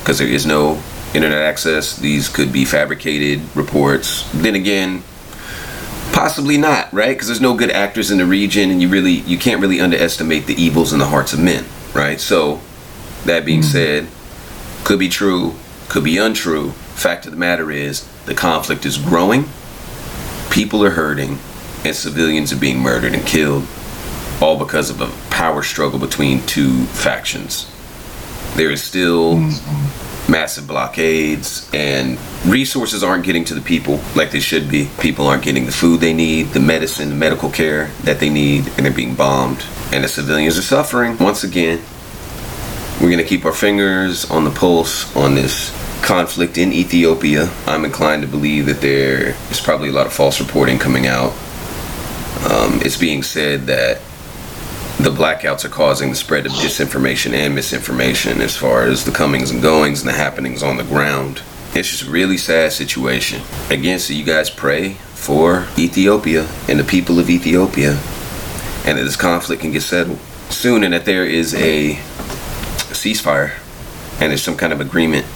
[0.00, 0.82] Because there is no
[1.14, 1.96] internet access.
[1.96, 4.28] These could be fabricated reports.
[4.32, 5.02] Then again,
[6.16, 7.10] possibly not, right?
[7.10, 10.46] Because there's no good actors in the region, and you really you can't really underestimate
[10.46, 12.18] the evils in the hearts of men, right?
[12.18, 12.62] So,
[13.26, 13.70] that being mm-hmm.
[13.70, 14.08] said,
[14.82, 15.54] could be true,
[15.90, 16.70] could be untrue.
[16.94, 19.44] Fact of the matter is, the conflict is growing.
[20.50, 21.38] People are hurting,
[21.84, 23.66] and civilians are being murdered and killed,
[24.40, 27.70] all because of a power struggle between two factions.
[28.54, 30.05] There is still mm-hmm.
[30.28, 34.88] Massive blockades, and resources aren't getting to the people like they should be.
[34.98, 38.66] People aren't getting the food they need, the medicine, the medical care that they need,
[38.76, 39.64] and they're being bombed.
[39.92, 41.80] And the civilians are suffering once again.
[43.00, 45.70] We're going to keep our fingers on the pulse on this
[46.02, 47.50] conflict in Ethiopia.
[47.66, 51.32] I'm inclined to believe that there is probably a lot of false reporting coming out.
[52.50, 54.00] Um, it's being said that
[54.98, 59.50] the blackouts are causing the spread of disinformation and misinformation as far as the comings
[59.50, 61.42] and goings and the happenings on the ground.
[61.74, 63.42] It's just a really sad situation.
[63.68, 67.98] Again, so you guys pray for Ethiopia and the people of Ethiopia
[68.86, 71.96] and that this conflict can get settled soon and that there is a
[72.94, 73.58] ceasefire
[74.20, 75.26] and there's some kind of agreement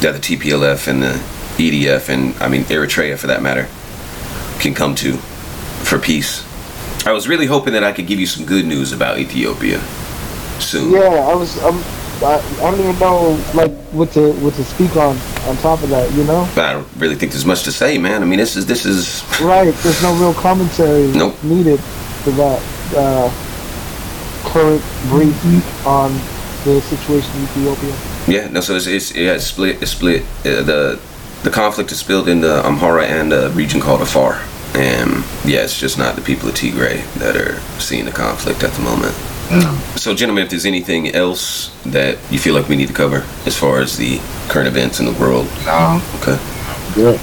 [0.00, 1.22] that the TPLF and the
[1.58, 3.68] EDF and I mean Eritrea for that matter
[4.60, 5.16] can come to
[5.84, 6.44] for peace.
[7.04, 9.80] I was really hoping that I could give you some good news about Ethiopia
[10.60, 10.92] soon.
[10.92, 11.58] Yeah, I was.
[11.64, 11.78] I'm,
[12.22, 15.16] I, I don't even know like what to what to speak on
[15.48, 16.12] on top of that.
[16.12, 18.22] You know, But I don't really think there's much to say, man.
[18.22, 19.74] I mean, this is this is right?
[19.82, 21.42] There's no real commentary Nope.
[21.42, 21.80] needed
[22.22, 22.62] for that
[22.96, 23.28] uh,
[24.44, 26.12] current brief heat on
[26.64, 27.94] the situation in Ethiopia.
[28.28, 28.48] yeah.
[28.48, 29.82] No, so it's it's yeah, it's split.
[29.82, 30.22] It's split.
[30.46, 31.00] Uh, the
[31.42, 34.40] the conflict is split into Amhara and a region called Afar.
[34.74, 38.72] And yeah, it's just not the people of Tigray that are seeing the conflict at
[38.72, 39.14] the moment.
[39.48, 39.64] Mm.
[39.64, 43.24] Um, so, gentlemen, if there's anything else that you feel like we need to cover
[43.44, 46.38] as far as the current events in the world, No, okay.
[46.94, 47.20] good.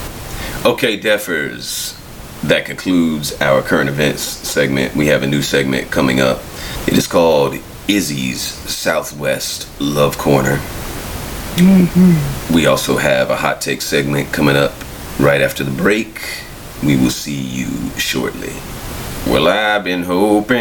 [0.66, 1.96] Okay, Defers.
[2.44, 4.96] That concludes our current events segment.
[4.96, 6.40] We have a new segment coming up.
[6.88, 7.56] It is called
[7.88, 10.58] Izzy's Southwest Love Corner.
[11.56, 12.54] Mm-hmm.
[12.54, 14.72] We also have a hot take segment coming up
[15.20, 16.22] right after the break.
[16.84, 18.54] We will see you shortly.
[19.28, 20.58] Well, I've been hoping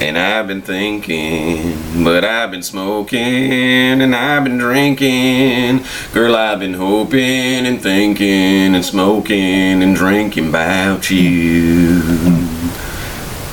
[0.00, 5.84] and I've been thinking, but I've been smoking and I've been drinking.
[6.12, 12.02] Girl, I've been hoping and thinking and smoking and drinking about you.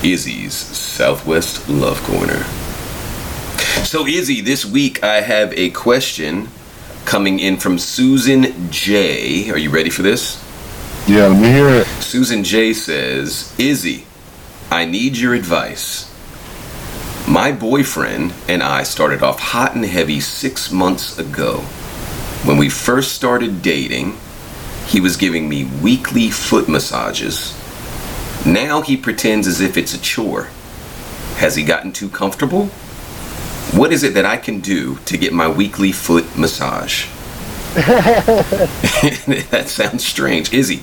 [0.03, 2.43] Izzy's Southwest Love Corner.
[3.85, 6.47] So, Izzy, this week I have a question
[7.05, 9.49] coming in from Susan J.
[9.51, 10.42] Are you ready for this?
[11.05, 11.87] Yeah, let me hear it.
[12.01, 14.05] Susan J says, Izzy,
[14.71, 16.09] I need your advice.
[17.27, 21.57] My boyfriend and I started off hot and heavy six months ago.
[22.45, 24.15] When we first started dating,
[24.87, 27.53] he was giving me weekly foot massages.
[28.45, 30.47] Now he pretends as if it's a chore.
[31.35, 32.67] Has he gotten too comfortable?
[33.75, 37.07] What is it that I can do to get my weekly foot massage?
[39.49, 40.53] that sounds strange.
[40.53, 40.77] Izzy,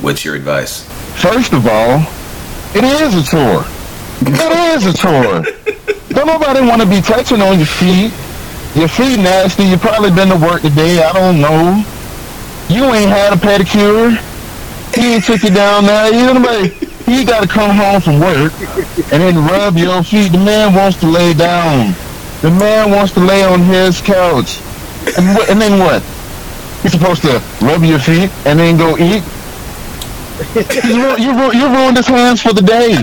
[0.00, 0.84] what's your advice?
[1.20, 2.00] First of all,
[2.74, 3.64] it is a chore.
[4.22, 5.42] It is a chore.
[6.10, 8.12] Don't nobody want to be touching on your feet.
[8.74, 9.64] Your feet nasty.
[9.64, 11.02] You probably been to work today.
[11.02, 11.84] I don't know.
[12.68, 14.16] You ain't had a pedicure.
[14.94, 16.12] He ain't took you down there.
[16.12, 16.68] You know nobody.
[17.04, 18.52] He got to come home from work
[19.12, 20.32] and then rub your feet.
[20.32, 21.94] The man wants to lay down.
[22.40, 24.60] The man wants to lay on his couch.
[25.18, 26.02] And, wh- and then what?
[26.84, 29.24] He's supposed to rub your feet and then go eat.
[30.84, 32.94] you, ru- you, ru- you ruined his hands for the day.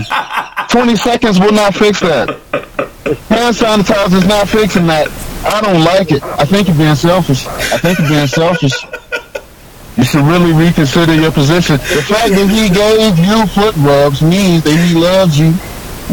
[0.70, 2.30] 20 seconds will not fix that.
[3.26, 5.08] Hand sanitizer is not fixing that.
[5.44, 6.22] I don't like it.
[6.22, 7.44] I think you're being selfish.
[7.48, 8.72] I think you're being selfish.
[9.96, 11.76] You should really reconsider your position.
[11.76, 15.50] The fact that he gave you foot rubs means that he loves you.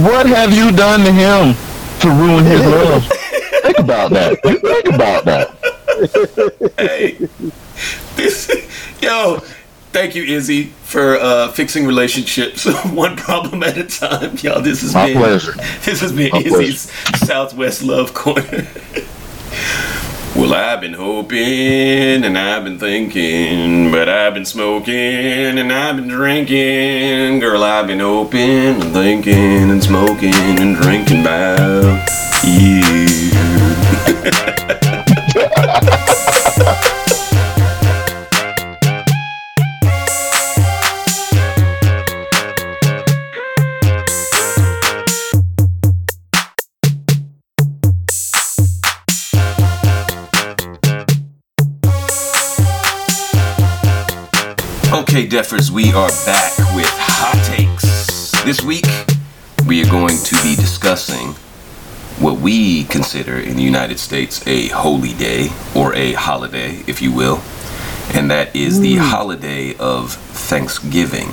[0.04, 1.54] What have you done to him
[2.02, 3.06] to ruin his love?
[3.62, 4.42] Think about that.
[4.42, 5.54] Think about that.
[6.78, 7.28] Hey,
[8.16, 8.50] this,
[9.02, 9.40] yo,
[9.92, 14.38] thank you, Izzy, for uh, fixing relationships one problem at a time.
[14.38, 15.54] Y'all, this has My been pleasure.
[15.84, 16.92] this has been My Izzy's
[17.28, 18.68] Southwest Love Corner.
[20.36, 26.08] well, I've been hoping and I've been thinking, but I've been smoking and I've been
[26.08, 27.40] drinking.
[27.40, 28.40] Girl, I've been hoping
[28.82, 32.08] and thinking and smoking and drinking about
[32.44, 33.08] you.
[55.20, 58.32] Okay, Deffers, we are back with hot takes.
[58.46, 58.86] This week,
[59.68, 61.34] we are going to be discussing
[62.24, 67.12] what we consider in the United States a holy day, or a holiday, if you
[67.12, 67.42] will,
[68.14, 71.28] and that is the holiday of Thanksgiving.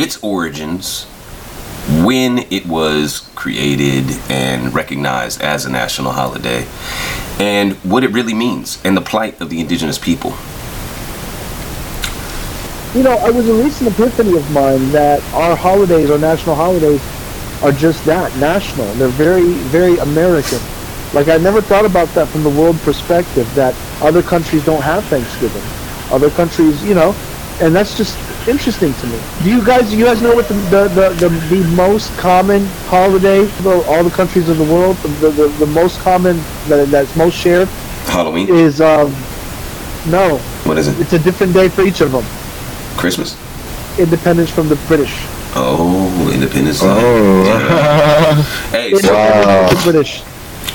[0.00, 1.06] Its origins,
[2.04, 6.64] when it was created and recognized as a national holiday,
[7.40, 10.32] and what it really means, and the plight of the indigenous people.
[12.94, 17.00] You know, it was a recent epiphany of mine that our holidays, our national holidays,
[17.62, 18.86] are just that, national.
[18.94, 20.60] They're very, very American.
[21.12, 25.04] Like, I never thought about that from the world perspective, that other countries don't have
[25.06, 25.62] Thanksgiving.
[26.12, 27.16] Other countries, you know,
[27.60, 28.16] and that's just
[28.48, 29.20] interesting to me.
[29.42, 33.44] Do you guys, you guys know what the, the, the, the, the most common holiday
[33.46, 36.36] for all the countries of the world, the, the, the most common,
[36.68, 37.66] that, that's most shared,
[38.06, 38.48] Halloween?
[38.54, 39.10] is, um,
[40.10, 41.00] no, What is it?
[41.00, 42.24] it's a different day for each of them.
[42.96, 43.36] Christmas?
[43.98, 45.12] Independence from the British.
[45.56, 46.86] Oh, Independence Day.
[46.88, 47.44] Oh.
[47.44, 48.42] Yeah.
[48.70, 49.28] Hey, so, Wow.
[49.28, 50.22] Independence from the British.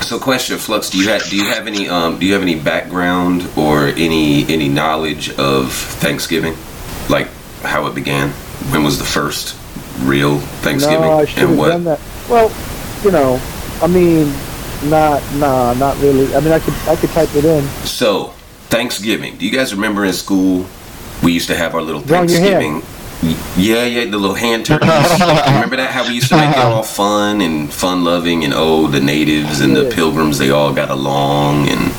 [0.08, 2.55] so question, Flux, do you have do you have any um do you have any
[2.60, 6.55] background or any any knowledge of Thanksgiving,
[7.10, 7.27] like
[7.63, 8.29] how it began?
[8.71, 9.55] When was the first
[10.03, 11.67] real Thanksgiving No, I should and have what?
[11.69, 11.99] done that.
[12.29, 12.51] Well,
[13.03, 13.39] you know,
[13.82, 14.32] I mean,
[14.89, 16.34] not, nah, not really.
[16.36, 17.63] I mean, I could, I could type it in.
[17.86, 18.34] So
[18.69, 19.38] Thanksgiving.
[19.38, 20.63] Do you guys remember in school
[21.23, 22.82] we used to have our little Thanksgiving?
[23.58, 24.88] Yeah, yeah, the little hand turkeys.
[24.89, 25.89] remember that?
[25.91, 29.60] How we used to make it all fun and fun loving, and oh, the natives
[29.60, 31.91] and the pilgrims, they all got along, and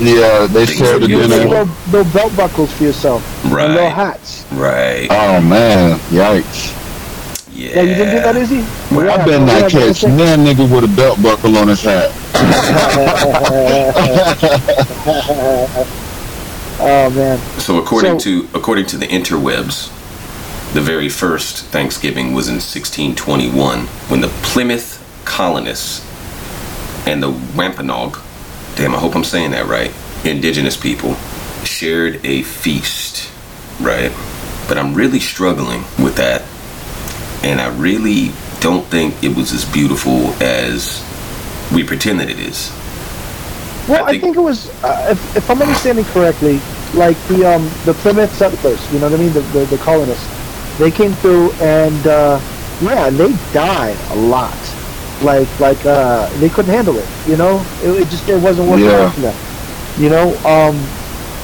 [0.00, 1.38] Yeah, they shared are the You beautiful.
[1.38, 1.64] make dinner.
[1.64, 3.22] little, little belt buckles for yourself.
[3.44, 4.44] And little hats.
[4.52, 6.72] right, Oh man, yikes!
[7.52, 7.70] yeah.
[7.74, 8.64] Yeah, you didn't do that, Izzy?
[8.94, 10.14] Well, Yeah, I been yeah, that yeah, catch yeah.
[10.16, 12.12] that nigga with a belt buckle on his hat.
[16.80, 17.38] Oh, man.
[17.58, 19.88] So according So- to according to the interwebs,
[20.74, 26.02] the very first Thanksgiving was in 1621 when the Plymouth colonists
[27.06, 28.18] and the Wampanoag,
[28.76, 29.92] damn, I hope I'm saying that right,
[30.24, 31.16] indigenous people
[31.64, 33.28] shared a feast,
[33.80, 34.12] right?
[34.68, 36.42] But I'm really struggling with that,
[37.42, 41.02] and I really don't think it was as beautiful as
[41.72, 42.70] we pretend that it is.
[43.88, 46.60] Well, I I think- think, it was, uh, if, if I'm understanding correctly,
[46.94, 50.26] like the um, the Plymouth settlers, you know what I mean, the, the, the colonists,
[50.78, 52.40] they came through and uh,
[52.80, 54.56] yeah, they died a lot.
[55.22, 57.60] Like like uh, they couldn't handle it, you know.
[57.82, 59.06] It, it just it wasn't working Yeah.
[59.06, 59.36] out for them,
[59.98, 60.30] you know.
[60.46, 60.76] Um,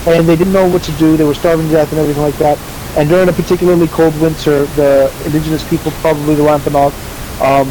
[0.06, 1.16] and they didn't know what to do.
[1.16, 2.58] They were starving to death and everything like that.
[2.96, 6.92] And during a particularly cold winter, the indigenous people, probably the Wampanoag,
[7.40, 7.66] um,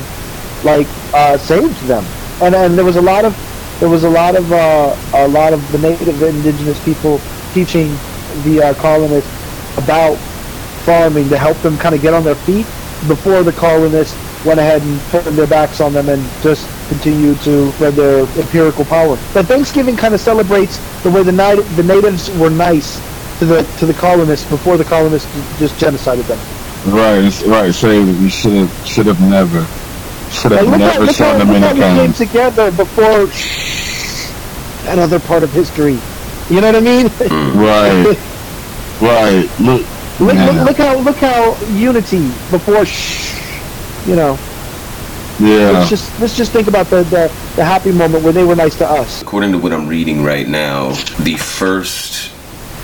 [0.63, 2.03] like uh, saved them.
[2.41, 3.33] And and there was a lot of
[3.83, 7.19] there was a lot of uh, a lot of the native indigenous people
[7.51, 7.89] teaching
[8.45, 9.29] the uh, colonists
[9.77, 10.15] about
[10.85, 12.65] farming to help them kind of get on their feet
[13.09, 14.15] before the colonists
[14.45, 18.85] went ahead and turned their backs on them and just continued to spread their empirical
[18.85, 19.17] power.
[19.33, 22.95] But Thanksgiving kind of celebrates the way the, nat- the natives were nice
[23.39, 26.39] to the to the colonists before the colonists just genocided them.
[26.95, 27.73] Right, right.
[27.73, 29.65] Say that we should have, should have never,
[30.31, 32.15] should have how, never shown them any we came kind.
[32.15, 33.27] together before
[34.83, 35.97] that other part of history.
[36.49, 37.07] You know what I mean?
[37.07, 37.55] Mm.
[37.55, 38.17] Right,
[39.01, 39.59] right.
[39.59, 39.85] Look,
[40.19, 40.57] Look, man.
[40.65, 42.85] look, look how look how unity before
[44.05, 44.37] you know.
[45.39, 45.71] yeah.
[45.71, 48.77] Let's just let's just think about the, the the happy moment when they were nice
[48.77, 49.21] to us.
[49.21, 52.29] According to what I'm reading right now, the first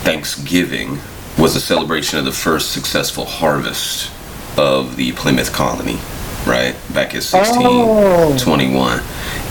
[0.03, 0.97] Thanksgiving
[1.37, 4.11] was a celebration of the first successful harvest
[4.57, 5.97] of the Plymouth colony,
[6.45, 6.73] right?
[6.93, 9.01] Back in 1621.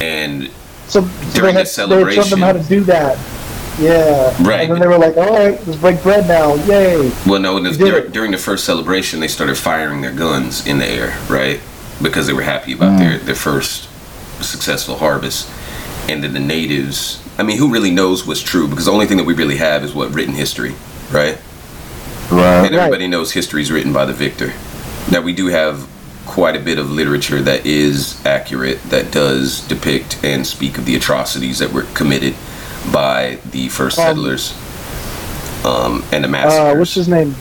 [0.03, 0.51] And
[0.89, 3.19] So, so During they, the had, they shown them how to do that.
[3.79, 4.35] Yeah.
[4.43, 4.63] Right.
[4.63, 6.55] And then they were like, all right, let's break bread now.
[6.67, 7.13] Yay.
[7.27, 11.17] Well, no, dur- during the first celebration, they started firing their guns in the air,
[11.29, 11.61] right?
[12.03, 13.23] Because they were happy about their, mm.
[13.23, 13.89] their first
[14.43, 15.49] successful harvest.
[16.09, 18.67] And then the natives, I mean, who really knows what's true?
[18.67, 20.75] Because the only thing that we really have is what written history,
[21.13, 21.39] right?
[22.31, 22.67] Right.
[22.67, 24.55] And everybody knows history is written by the victor.
[25.11, 25.89] Now, we do have
[26.29, 30.95] quite a bit of literature that is accurate, that does depict and speak of the
[30.95, 32.35] atrocities that were committed
[32.93, 34.55] by the first Um, settlers
[35.65, 37.35] um, and the Uh, what's his name?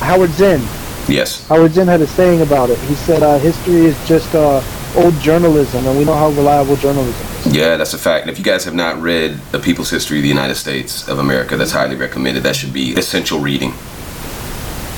[0.00, 0.62] Howard Zinn.
[1.08, 1.46] yes.
[1.48, 2.78] Howard Zinn had a saying about it.
[2.88, 4.62] He said, uh, history is just uh,
[4.96, 7.54] old journalism, and we know how reliable journalism is.
[7.54, 8.22] Yeah, that's a fact.
[8.22, 11.18] And if you guys have not read The People's History of the United States of
[11.18, 12.42] America, that's highly recommended.
[12.44, 13.72] That should be essential reading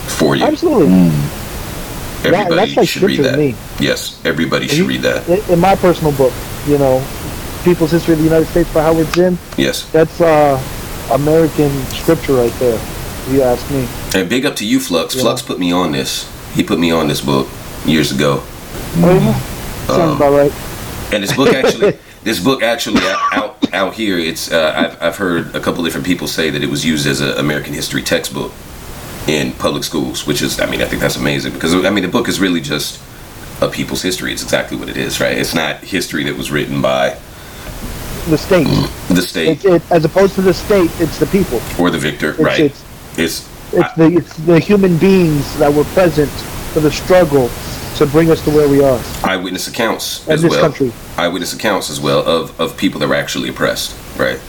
[0.06, 0.44] for you.
[0.44, 1.10] Absolutely.
[2.24, 3.38] Everybody that's like should read that.
[3.38, 3.54] me.
[3.80, 5.28] Yes, everybody should You- read that.
[5.50, 6.32] In, my personal book,
[6.66, 7.04] you know,
[7.64, 9.86] People's History of the United States by Howard Zinn, Yes.
[9.90, 10.60] that's uh,
[11.12, 13.86] American scripture right there, if you ask me.
[14.14, 15.14] And big up to you, Flux.
[15.14, 15.22] Yeah.
[15.22, 16.30] Flux put me on this.
[16.54, 17.48] He put me on this book
[17.84, 18.42] years ago.
[18.98, 19.38] Oh, yeah.
[19.86, 20.52] Sounds Um, about right.
[21.12, 24.18] And this book actually, this book actually out out, out here.
[24.18, 27.20] It's uh, I've I've heard a couple different people say that it was used as
[27.20, 28.52] an American history textbook
[29.26, 32.10] in public schools, which is I mean I think that's amazing because I mean the
[32.10, 33.00] book is really just
[33.60, 34.32] a people's history.
[34.32, 35.36] It's exactly what it is, right?
[35.36, 37.16] It's not history that was written by
[38.28, 38.66] The state.
[38.66, 41.60] Mm, the state It, it, as opposed to the state, it's the people.
[41.78, 42.60] or the victor, It's, right?
[42.60, 42.84] it's,
[43.18, 46.30] It's it's, the, it's the human beings that were present
[46.72, 47.48] for the struggle
[47.96, 49.00] to bring us to where we are.
[49.22, 50.60] eyewitness accounts In as this well.
[50.60, 50.92] country.
[51.16, 54.40] Eyewitness accounts as well of, of people that were actually oppressed, right?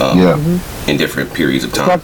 [0.00, 0.34] Um, yeah.
[0.36, 0.90] Mm-hmm.
[0.90, 2.02] In different periods of It time.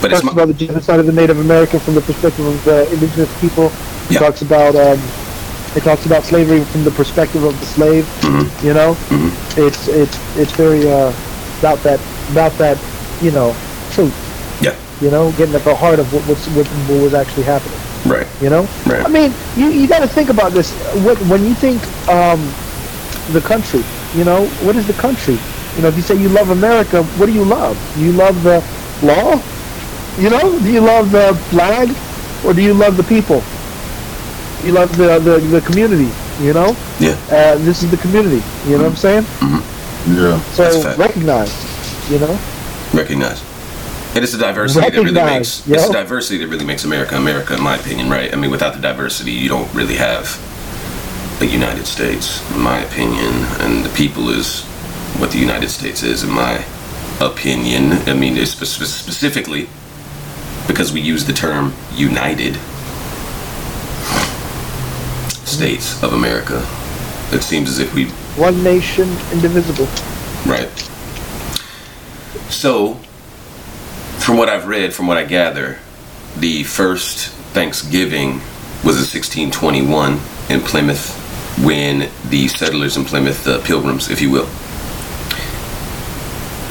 [0.00, 3.30] But talks about the genocide of the Native American from the perspective of the indigenous
[3.40, 3.66] people.
[3.66, 4.20] It Yeah.
[4.20, 4.98] talks about um,
[5.74, 8.04] it talks about slavery from the perspective of the slave.
[8.22, 8.66] Mm-hmm.
[8.66, 8.96] You know,
[9.56, 11.12] it's it's it's very uh,
[11.58, 12.78] about that about that
[13.20, 13.54] you know
[13.90, 14.14] truth.
[14.60, 17.78] yeah, You know, getting at the heart of what was what, what was actually happening.
[18.06, 18.26] right.
[18.40, 19.04] You know, Right.
[19.04, 20.70] I mean, you you got to think about this.
[21.04, 22.40] When, when you think um,
[23.34, 23.82] the country,
[24.14, 25.36] you know, what is the country?
[25.76, 27.76] You know, if you say you love America, what do you love?
[27.98, 28.62] You love the
[29.02, 29.40] law?
[30.18, 31.90] You know, do you love the flag,
[32.44, 33.42] or do you love the people?
[34.66, 36.10] You love the the, the community.
[36.42, 38.42] You know, Yeah, uh, this is the community.
[38.66, 39.22] You know what I'm saying?
[39.38, 40.16] Mm-hmm.
[40.18, 40.40] Yeah.
[40.58, 41.52] So recognize.
[42.10, 42.38] You know,
[42.94, 43.42] recognize.
[44.14, 47.14] And it's the diversity that really Recognize, makes it's the diversity that really makes America
[47.16, 48.32] America, in my opinion, right?
[48.32, 50.38] I mean, without the diversity, you don't really have
[51.40, 53.32] a United States, in my opinion.
[53.62, 54.64] And the people is
[55.20, 56.64] what the United States is, in my
[57.20, 57.92] opinion.
[58.08, 59.68] I mean, it's spe- spe- specifically
[60.68, 62.54] because we use the term United
[65.44, 66.64] States of America.
[67.32, 69.88] It seems as if we one nation, indivisible.
[70.46, 70.68] Right.
[72.48, 72.94] So,
[74.18, 75.78] from what I've read, from what I gather,
[76.36, 78.34] the first Thanksgiving
[78.84, 81.16] was in 1621 in Plymouth
[81.64, 84.48] when the settlers in Plymouth, the pilgrims, if you will,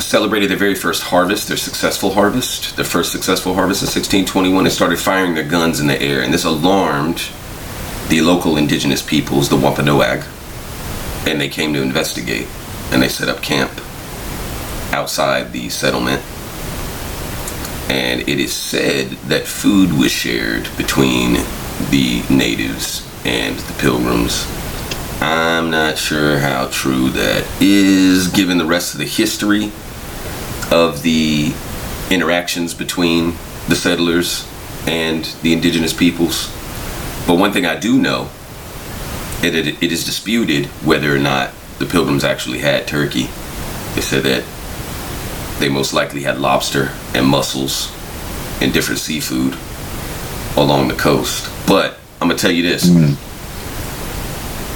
[0.07, 4.63] celebrated their very first harvest, their successful harvest, their first successful harvest in 1621.
[4.63, 7.29] They started firing their guns in the air, and this alarmed
[8.07, 10.23] the local indigenous peoples, the Wampanoag,
[11.27, 12.47] and they came to investigate
[12.89, 13.69] and they set up camp
[14.93, 16.23] outside the settlement.
[17.89, 21.33] And it is said that food was shared between
[21.89, 24.47] the natives and the pilgrims.
[25.19, 29.73] I'm not sure how true that is given the rest of the history
[30.71, 31.53] of the
[32.09, 33.35] interactions between
[33.67, 34.47] the settlers
[34.87, 36.49] and the indigenous peoples
[37.25, 38.29] but one thing i do know
[39.43, 43.29] it, it, it is disputed whether or not the pilgrims actually had turkey.
[43.93, 44.43] They said that
[45.59, 47.91] they most likely had lobster and mussels
[48.61, 49.55] and different seafood
[50.57, 51.51] along the coast.
[51.67, 52.89] But I'm gonna tell you this: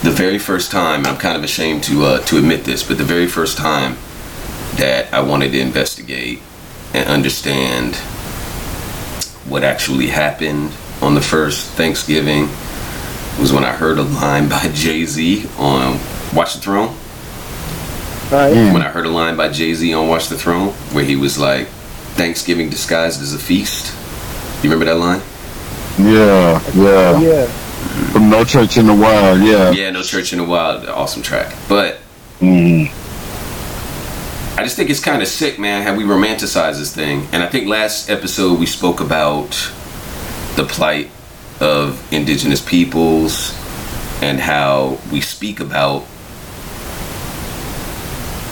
[0.04, 3.04] the very first time, I'm kind of ashamed to uh, to admit this, but the
[3.04, 3.98] very first time
[4.78, 6.40] that I wanted to investigate
[6.94, 7.96] and understand
[9.48, 12.48] what actually happened on the first Thanksgiving
[13.40, 16.00] was when I heard a line by Jay Z on
[16.34, 16.90] Watch the Throne.
[18.32, 18.74] All right.
[18.74, 21.38] When I heard a line by Jay Z on Watch the Throne where he was
[21.38, 21.68] like,
[22.16, 23.94] Thanksgiving disguised as a feast.
[24.64, 25.22] You remember that line?
[25.98, 26.62] Yeah.
[26.76, 27.20] Yeah.
[27.22, 27.46] Yeah.
[28.12, 29.42] From No Church in the Wild.
[29.42, 29.72] Yeah.
[29.72, 31.54] Yeah, No Church in the Wild, awesome track.
[31.68, 31.98] But
[32.40, 32.90] Mm.
[34.62, 37.28] I just think it's kind of sick, man, how we romanticize this thing.
[37.32, 39.50] And I think last episode we spoke about
[40.56, 41.10] the plight
[41.60, 43.58] of indigenous peoples
[44.22, 46.02] and how we speak about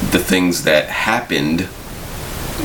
[0.10, 1.70] the things that happened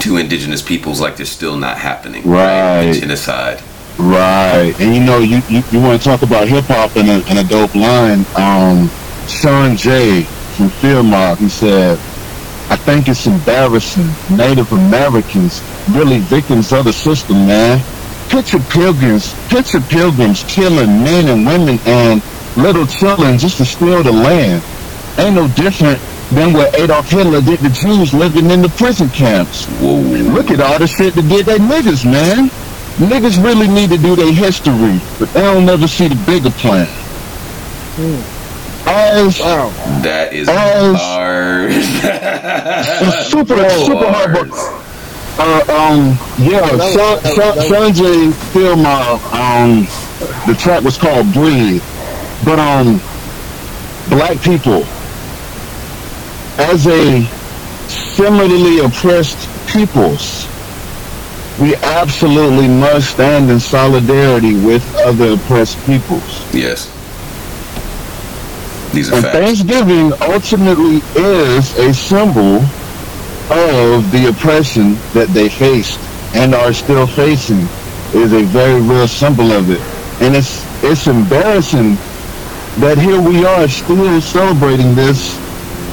[0.01, 2.27] to indigenous peoples like they're still not happening.
[2.27, 2.93] Right.
[2.95, 3.63] The genocide.
[3.99, 7.19] Right, and you know, you you, you want to talk about hip hop in a,
[7.31, 8.25] in a dope line.
[8.37, 8.91] Um,
[9.29, 10.23] Sean J
[10.57, 11.99] from Fear Mob, he said,
[12.71, 14.05] "I think it's embarrassing.
[14.05, 14.37] Mm-hmm.
[14.37, 17.83] Native Americans really victims of the system, man.
[18.29, 22.23] Picture pilgrims, picture pilgrims killing men and women and
[22.57, 24.63] little children just to steal the land.
[25.19, 26.01] Ain't no different
[26.31, 29.67] than what Adolf Hitler did to Jews living in the prison camps.
[29.81, 30.01] Whoa.
[30.01, 32.49] Look at all the shit that did they niggas, man.
[32.99, 36.87] Niggas really need to do their history, but they don't never see the bigger plan.
[37.97, 38.34] Hmm.
[38.87, 39.71] As Wow.
[40.03, 41.75] That is As- bars.
[41.75, 44.51] it's super, super hard, but
[45.39, 48.31] uh, um, yeah, was- Sean, that was- Sean, that Sean J.
[48.53, 49.87] Film, uh, um,
[50.47, 51.83] the track was called Breathe,
[52.45, 53.01] but um,
[54.11, 54.85] black people,
[56.59, 57.25] as a
[57.89, 60.47] similarly oppressed peoples,
[61.61, 66.55] we absolutely must stand in solidarity with other oppressed peoples.
[66.55, 66.91] Yes.
[68.95, 69.39] These are And facts.
[69.39, 72.63] Thanksgiving ultimately is a symbol
[73.51, 75.99] of the oppression that they faced
[76.35, 77.67] and are still facing.
[78.15, 79.81] Is a very real symbol of it.
[80.23, 81.97] And it's it's embarrassing
[82.79, 85.37] that here we are still celebrating this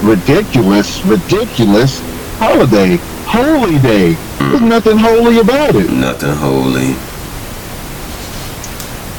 [0.03, 1.99] ridiculous, ridiculous
[2.37, 2.97] holiday.
[3.25, 4.13] Holy day.
[4.37, 5.89] There's nothing holy about it.
[5.89, 6.95] Nothing holy.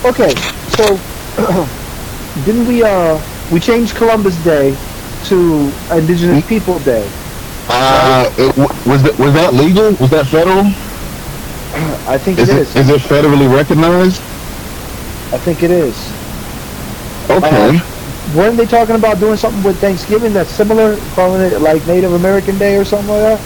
[0.05, 0.35] Okay,
[0.77, 0.99] so
[2.45, 3.19] didn't we uh
[3.53, 4.77] we changed Columbus Day
[5.25, 7.09] to Indigenous People Day?
[7.69, 9.93] Uh, it, was that was that legal?
[9.95, 10.65] Was that federal?
[12.09, 12.77] I think Is it it is.
[12.77, 14.21] is it federally recognized?
[15.33, 15.95] I think it is.
[17.31, 17.81] Okay.
[18.37, 22.59] Weren't they talking about doing something with Thanksgiving that's similar, calling it like Native American
[22.59, 23.41] Day or something like that?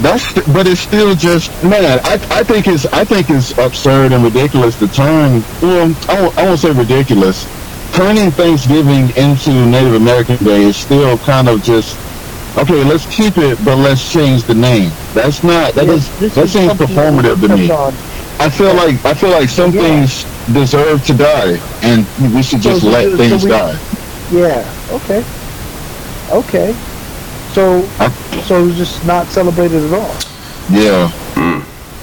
[0.00, 2.00] That's but it's still just man.
[2.04, 5.42] I, I think it's I think it's absurd and ridiculous to turn.
[5.62, 7.46] Well, I won't, I won't say ridiculous.
[7.94, 11.96] Turning Thanksgiving into Native American Day is still kind of just
[12.58, 12.82] okay.
[12.82, 14.90] Let's keep it, but let's change the name.
[15.14, 17.70] That's not that Yes, is that is seems performative to me.
[17.70, 17.94] on.
[18.40, 19.82] I feel like I feel like some Yeah.
[19.82, 23.76] things deserve to die, and we should just So- let so things we- die.
[24.32, 24.64] Yeah.
[24.90, 25.24] Okay.
[26.32, 26.74] Okay.
[27.54, 28.10] So, I-
[28.48, 30.14] so it's just not celebrated at all.
[30.68, 31.60] Yeah, hmm.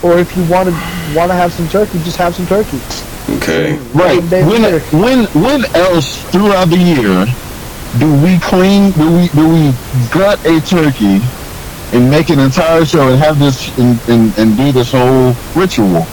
[0.07, 0.75] Or if you want to
[1.13, 2.79] want to have some turkey, just have some turkey.
[3.37, 3.77] Okay.
[3.93, 4.21] right.
[4.31, 7.25] When when when else throughout the year
[7.99, 8.91] do we clean?
[8.91, 9.73] Do we do we
[10.11, 11.19] gut a turkey
[11.93, 16.05] and make an entire show and have this and, and, and do this whole ritual?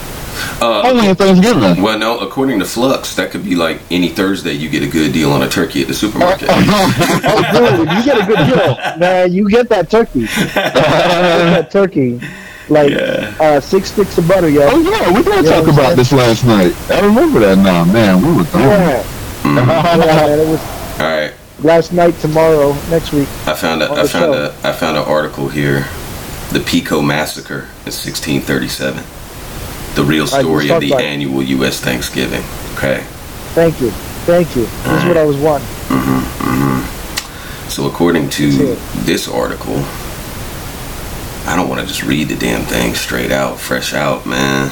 [0.61, 1.81] Uh, Only on Thanksgiving.
[1.81, 5.11] well, no, according to Flux, that could be like any Thursday you get a good
[5.11, 6.47] deal on a turkey at the supermarket.
[6.51, 9.33] Oh, dude, you get a good deal, man.
[9.33, 10.19] You get that turkey.
[10.27, 12.21] You get that turkey,
[12.69, 13.33] like Yeah.
[13.39, 14.61] uh, six sticks of butter, yo.
[14.63, 16.73] Oh yeah, we did Yeah, talk about this last night.
[16.89, 18.21] I remember that now, man.
[18.21, 18.61] We were gone.
[18.61, 19.03] Yeah,
[19.45, 20.25] yeah.
[20.35, 20.59] It was
[20.99, 21.33] All right.
[21.63, 23.27] last night, tomorrow, next week.
[23.47, 24.53] I found a, I found show.
[24.63, 25.87] a, I found an article here,
[26.51, 29.03] the Pequot Massacre in 1637,
[29.95, 31.05] the real story of the talk about it.
[31.05, 31.79] annual U.S.
[31.79, 32.43] Thanksgiving.
[32.77, 33.03] Okay,
[33.55, 33.89] Thank you,
[34.25, 34.63] thank you.
[34.65, 35.67] This is what I was wanting.
[35.87, 37.69] Mhm, mhm.
[37.71, 39.77] so according to this article,
[41.49, 44.69] I don't want to just read the damn thing straight out, fresh out, man.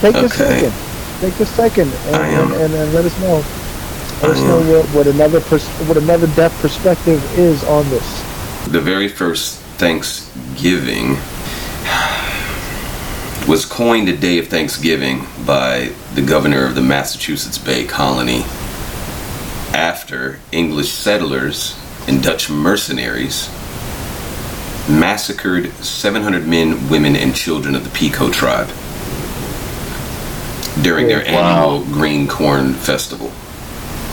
[0.00, 0.70] Take a second.
[1.22, 2.52] Take a second and, I am.
[2.52, 3.36] and, and, and let us know.
[4.20, 8.22] Let I us know what, what another pers- what another depth perspective is on this.
[8.68, 11.16] The very first Thanksgiving
[13.48, 18.42] was coined a day of Thanksgiving by the governor of the Massachusetts Bay Colony
[19.72, 23.48] after English settlers and Dutch mercenaries
[24.90, 28.68] massacred 700 men, women, and children of the Pequot tribe
[30.82, 31.26] during their Wow.
[31.78, 33.30] annual Green Corn Festival.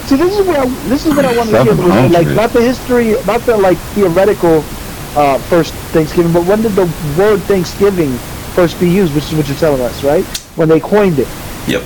[0.08, 1.72] See, this is what I, this is what I want to hear.
[1.76, 2.12] with- 700.
[2.12, 4.64] Like not the history, not the like theoretical
[5.16, 6.86] uh, first Thanksgiving, but when did the
[7.18, 8.12] word Thanksgiving
[8.56, 9.14] first be used?
[9.16, 10.24] Which is what you're telling us, right?
[10.56, 11.28] When they coined it.
[11.68, 11.84] Yep.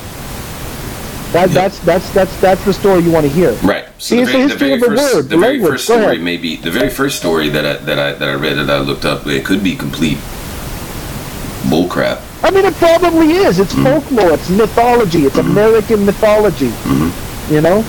[1.32, 1.54] That, Yeah.
[1.54, 3.52] That's that's that's that's the story you want to hear.
[3.64, 3.86] Right.
[3.98, 5.38] So See, the it's very, the the history very of the first, word, the the
[5.38, 5.72] very language.
[5.72, 6.22] first story, ahead.
[6.22, 9.06] maybe the very first story that I that I that I read that I looked
[9.06, 10.18] up, it could be complete
[11.72, 12.22] bullcrap.
[12.44, 13.60] I mean, it probably is.
[13.60, 13.84] It's mm-hmm.
[13.84, 14.34] folklore.
[14.34, 15.26] It's mythology.
[15.26, 15.52] It's mm-hmm.
[15.52, 16.70] American mythology.
[16.70, 17.54] Mm-hmm.
[17.54, 17.86] You know.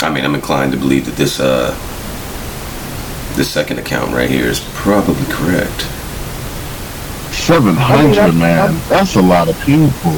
[0.00, 1.70] I mean, I'm inclined to believe that this uh
[3.36, 5.82] this second account right here is probably correct.
[7.32, 8.58] Seven hundred, I mean, man.
[8.58, 10.12] I'm- That's a lot of people.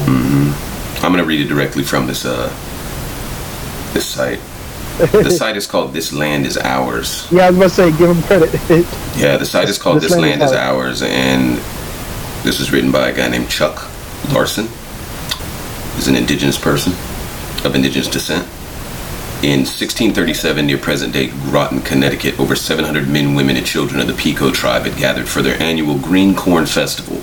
[1.03, 2.47] I'm gonna read it directly from this uh
[3.93, 4.39] this site.
[4.97, 7.27] The site is called This Land Is Ours.
[7.31, 8.85] yeah, I was about to say, give them credit.
[9.17, 11.01] Yeah, the site is called This This, Land Land Is Is Ours.
[11.01, 11.57] Ours, and
[12.43, 13.89] this was written by a guy named Chuck
[14.31, 14.67] Larson.
[15.95, 16.93] He's an indigenous person
[17.65, 18.43] of indigenous descent.
[19.43, 24.13] In 1637, near present day Groton, Connecticut, over 700 men, women, and children of the
[24.13, 27.21] Pequot tribe had gathered for their annual Green Corn Festival,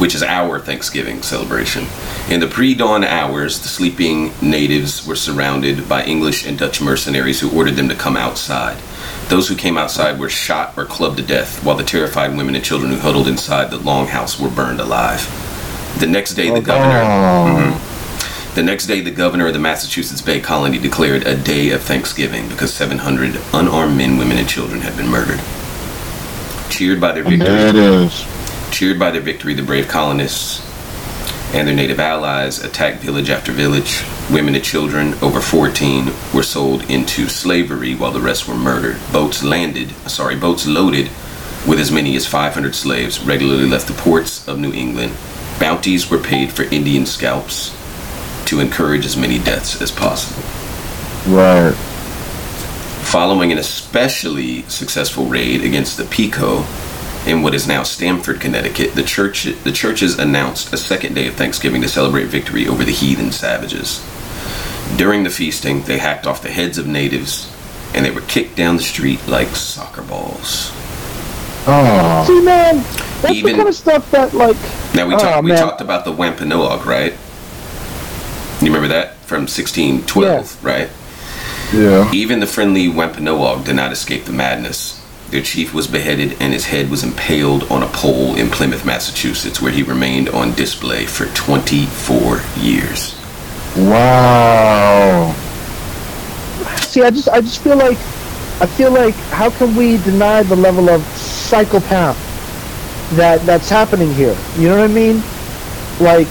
[0.00, 1.86] which is our Thanksgiving celebration.
[2.30, 7.40] In the pre dawn hours, the sleeping natives were surrounded by English and Dutch mercenaries
[7.40, 8.78] who ordered them to come outside.
[9.28, 12.64] Those who came outside were shot or clubbed to death, while the terrified women and
[12.64, 15.20] children who huddled inside the longhouse were burned alive.
[16.00, 17.02] The next day, the governor.
[17.02, 18.54] Oh, mm-hmm.
[18.54, 22.48] The next day, the governor of the Massachusetts Bay Colony declared a day of Thanksgiving
[22.48, 25.40] because 700 unarmed men, women, and children had been murdered.
[26.70, 28.08] Cheered by their victory.
[28.70, 30.66] Cheered by their victory, the brave colonists
[31.52, 34.04] and their native allies attacked village after village.
[34.30, 38.98] Women and children over 14 were sold into slavery while the rest were murdered.
[39.12, 41.10] Boats landed, sorry, boats loaded
[41.66, 45.16] with as many as 500 slaves regularly left the ports of New England.
[45.58, 47.76] Bounties were paid for Indian scalps
[48.46, 50.42] to encourage as many deaths as possible.
[51.26, 51.74] Right.
[53.02, 56.64] Following an especially successful raid against the Pequot
[57.26, 61.34] in what is now Stamford, Connecticut, the church the churches announced a second day of
[61.34, 64.04] Thanksgiving to celebrate victory over the heathen savages.
[64.96, 67.50] During the feasting, they hacked off the heads of natives
[67.94, 70.72] and they were kicked down the street like soccer balls.
[71.66, 72.76] Oh, See, man,
[73.20, 74.56] that's Even- the kind of stuff that, like,
[74.94, 75.58] Now we Oh, talked we man.
[75.58, 77.12] talked about the Wampanoag, right?
[78.60, 80.88] You remember that from 1612, right?
[81.72, 82.10] yeah.
[82.12, 84.99] Even the friendly Wampanoag did not escape the madness.
[85.30, 89.62] Their chief was beheaded and his head was impaled on a pole in Plymouth, Massachusetts,
[89.62, 93.14] where he remained on display for 24 years.
[93.76, 95.32] Wow.
[96.78, 97.96] see, I just, I just feel like,
[98.60, 102.18] I feel like, how can we deny the level of psychopath
[103.16, 104.36] that that's happening here?
[104.56, 105.22] You know what I mean?
[106.00, 106.28] Like,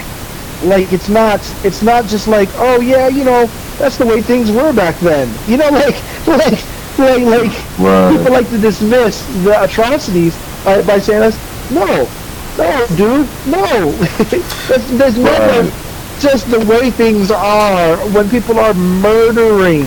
[0.63, 3.45] like it's not, it's not just like, oh yeah, you know,
[3.77, 5.33] that's the way things were back then.
[5.47, 6.59] You know, like, like,
[6.99, 8.17] like, like, Right.
[8.17, 10.35] people like to dismiss the atrocities
[10.65, 11.37] uh, by saying us,
[11.71, 12.07] no,
[12.57, 13.91] no, dude, no.
[14.29, 15.73] there's, there's never Right.
[16.19, 19.85] just the way things are when people are murdering,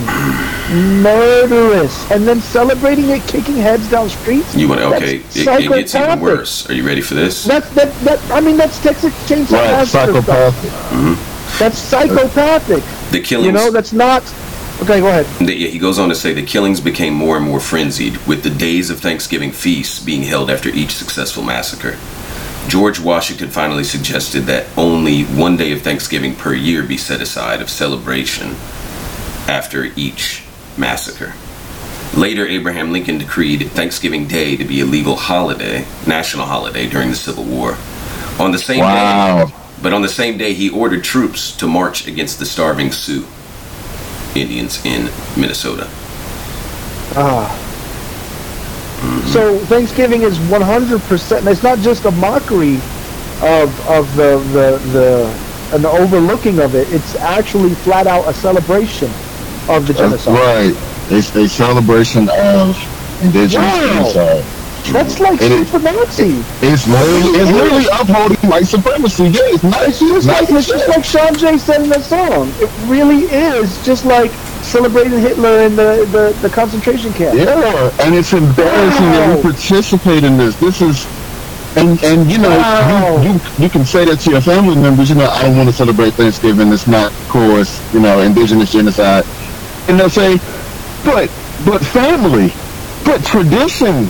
[1.01, 4.55] murderous, and then celebrating it, kicking heads down streets.
[4.55, 6.69] You want to, okay, it, it gets even worse.
[6.69, 7.43] Are you ready for this?
[7.45, 8.19] That's that, that.
[8.31, 9.71] I mean, that's Texas Chainsaw Right.
[9.71, 10.55] Massacre stuff.
[10.55, 11.59] Psychopathic.
[11.59, 12.83] That's psychopathic.
[13.11, 13.45] The killings.
[13.47, 14.23] You know, that's not.
[14.81, 15.25] Okay, go ahead.
[15.39, 18.43] The- yeah, he goes on to say the killings became more and more frenzied, with
[18.43, 21.97] the days of Thanksgiving feasts being held after each successful massacre.
[22.67, 27.61] George Washington finally suggested that only one day of Thanksgiving per year be set aside
[27.61, 28.55] of celebration
[29.47, 30.43] after each
[30.77, 31.33] massacre.
[32.15, 37.15] Later, Abraham Lincoln decreed Thanksgiving Day to be a legal holiday, national holiday during the
[37.15, 37.77] Civil War.
[38.39, 39.45] On the same Wow.
[39.45, 43.25] day, but on the same day, he ordered troops to march against the starving Sioux
[44.35, 45.87] Indians in Minnesota.
[47.15, 47.59] Ah.
[49.31, 51.47] So Thanksgiving is 100%.
[51.47, 52.75] It's not just a mockery
[53.41, 56.87] of of the the the an overlooking of it.
[56.93, 59.09] It's actually flat out a celebration
[59.67, 60.33] of the That's genocide.
[60.33, 60.75] right.
[61.11, 62.77] It's a celebration of
[63.21, 64.11] indigenous Wow.
[64.13, 64.45] genocide.
[64.91, 66.43] That's like It is- super Nazi.
[66.61, 69.23] It's literally, it's literally upholding white supremacy.
[69.25, 69.81] Yeah, it's not.
[69.87, 72.49] It's just like it's just like Sean Jay said in the song.
[72.59, 74.31] It really is just like
[74.61, 77.37] celebrating Hitler in the the, the concentration camp.
[77.37, 79.35] Yeah, and it's embarrassing that Wow.
[79.37, 80.55] we participate in this.
[80.57, 81.05] This is,
[81.77, 83.21] and and you know, Wow.
[83.21, 85.09] you, you you can say that to your family members.
[85.09, 86.71] You know, I don't want to celebrate Thanksgiving.
[86.73, 89.23] It's not, of course, you know, indigenous genocide.
[89.87, 90.37] And they'll say,
[91.05, 91.31] but
[91.65, 92.51] but family,
[93.05, 94.07] but tradition,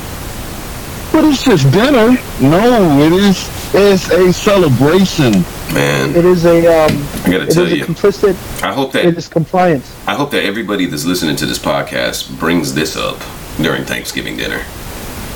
[1.14, 2.18] but it's just dinner.
[2.42, 3.50] No, it is.
[3.76, 5.32] It's a celebration.
[5.74, 6.92] Man, It is a um,
[7.26, 8.36] I gotta tell a you, complicit.
[8.62, 9.96] I hope It that is compliance.
[10.08, 13.18] I hope that everybody that's listening to this podcast brings this up
[13.62, 14.62] during Thanksgiving dinner.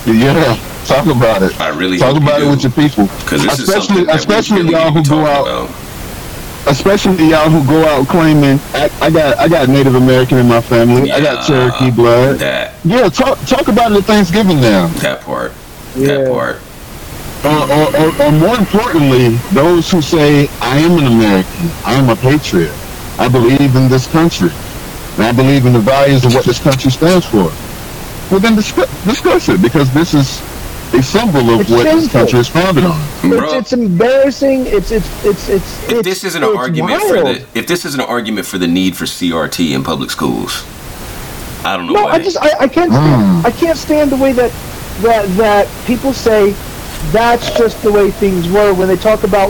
[0.06, 0.56] Yeah,
[0.86, 1.60] talk about it.
[1.60, 3.06] I really Talk hope about you it do, with your people.
[3.24, 5.70] because this is especially something that especially really y'all who go out about.
[6.68, 10.62] especially y'all who go out claiming I, I got I got Native American in my
[10.62, 11.12] family.
[11.12, 12.38] I got Cherokee blood.
[12.40, 14.88] That Yeah, talk talk about it at Thanksgiving now.
[15.02, 15.52] that part,
[15.98, 16.08] Yeah.
[16.08, 16.62] that part.
[17.46, 22.10] Or, or, or, or more importantly, those who say I am an American, I am
[22.10, 22.74] a patriot,
[23.20, 24.50] I believe in this country,
[25.16, 27.52] and I believe in the values of what this country stands for.
[28.30, 30.42] Well, then discuss, discuss it because this is
[30.94, 33.00] a symbol of It's what this country is founded on.
[33.24, 34.66] It's, Bro, it's embarrassing.
[34.68, 35.90] It's it's it's it's.
[35.90, 38.68] if this isn't an it's argument for the if this isn't an argument for the
[38.68, 40.66] need for CRT in public schools,
[41.64, 41.94] I don't know.
[41.94, 43.46] No, why I just I, I can't Mm.
[43.46, 44.52] I can't stand the way that
[45.02, 46.52] that that people say
[47.12, 49.50] that's just the way things were when they talk about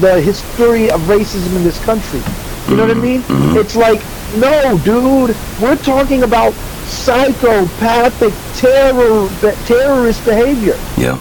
[0.00, 2.20] the history of racism in this country.
[2.68, 3.02] You know what I mm-hmm.
[3.02, 3.22] mean?
[3.22, 3.58] Mm-hmm.
[3.58, 4.00] It's like,
[4.36, 6.52] no, dude, we're talking about
[6.86, 9.28] psychopathic terror
[9.66, 10.78] terrorist behavior.
[10.96, 11.18] yeah.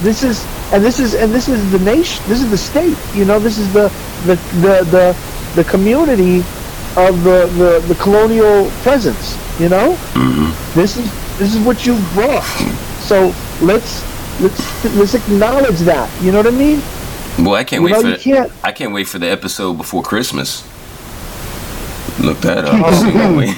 [0.00, 2.22] This is and this is and this is the nation.
[2.28, 2.96] This is the state.
[3.14, 3.88] You know, this is the
[4.26, 5.16] the the the,
[5.56, 6.38] the community
[6.96, 9.36] of the, the the colonial presence.
[9.60, 10.78] You know, mm-hmm.
[10.78, 12.44] this is this is what you've brought.
[13.08, 13.32] So
[13.64, 14.02] let's
[14.40, 16.10] let's let's acknowledge that.
[16.22, 16.82] You know what I mean?
[17.42, 18.52] Boy, I can't You wait know, for you can't.
[18.62, 20.62] I can't wait for the episode before Christmas.
[22.20, 22.94] Look that up.
[22.94, 23.48] See what we-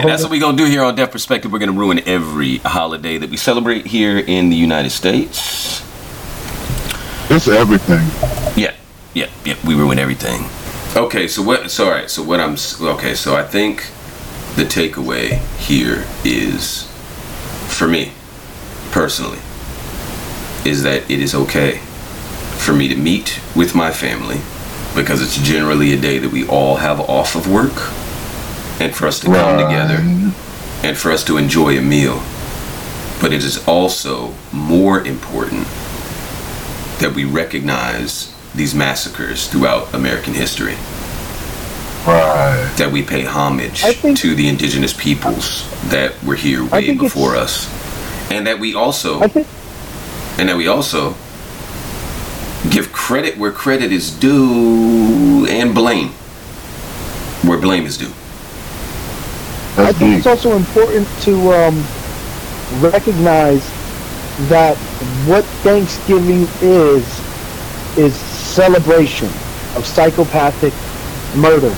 [0.00, 1.50] and that's what we're gonna do here on Deaf Perspective.
[1.52, 5.80] We're gonna ruin every holiday that we celebrate here in the United States.
[7.30, 8.06] It's everything.
[8.60, 8.74] Yeah,
[9.14, 9.56] yeah, yeah.
[9.64, 10.44] We ruin everything.
[10.96, 11.70] Okay, so what?
[11.70, 12.10] So all right.
[12.10, 12.56] So what I'm
[12.96, 13.14] okay.
[13.14, 13.86] So I think
[14.56, 16.89] the takeaway here is,
[17.70, 18.12] for me,
[18.90, 19.38] personally,
[20.64, 21.78] is that it is okay
[22.58, 24.40] for me to meet with my family
[24.94, 27.72] because it's generally a day that we all have off of work,
[28.80, 29.98] and for us to come together
[30.82, 32.22] and for us to enjoy a meal.
[33.20, 35.66] But it is also more important
[36.98, 40.76] that we recognize these massacres throughout American history,
[42.06, 42.72] Right.
[42.78, 47.68] that we pay homage think- to the indigenous peoples that were here way before us,
[48.30, 49.46] and that we also think
[50.38, 51.14] and that we also
[52.70, 56.10] give credit where credit is due and blame
[57.42, 58.12] where blame is due.
[59.78, 61.84] I think it's also important to um,
[62.80, 63.62] recognize
[64.48, 64.76] that
[65.26, 67.04] what Thanksgiving is
[67.96, 69.28] is celebration
[69.76, 70.72] of psychopathic
[71.36, 71.74] murder,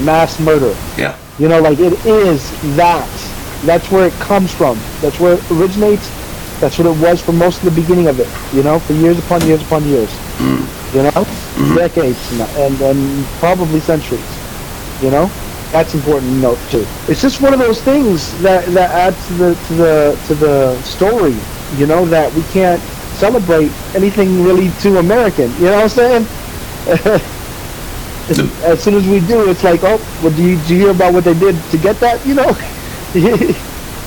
[0.00, 0.74] mass murder.
[0.96, 3.08] yeah, You know, like it is that.
[3.64, 4.76] That's where it comes from.
[5.00, 6.10] That's where it originates.
[6.60, 8.28] That's what it was for most of the beginning of it.
[8.54, 10.10] You know, for years upon years upon years.
[10.38, 10.94] Mm.
[10.94, 11.76] You know, mm-hmm.
[11.76, 14.20] decades and, and and probably centuries.
[15.02, 15.26] You know,
[15.72, 16.86] that's important to note too.
[17.08, 20.82] It's just one of those things that that adds to the to the to the
[20.82, 21.36] story.
[21.76, 22.80] You know, that we can't
[23.16, 25.50] celebrate anything really too American.
[25.54, 27.22] You know what I'm saying?
[28.64, 31.12] as soon as we do, it's like, oh, well, do you, do you hear about
[31.12, 32.24] what they did to get that?
[32.26, 32.52] You know,
[33.12, 33.54] do you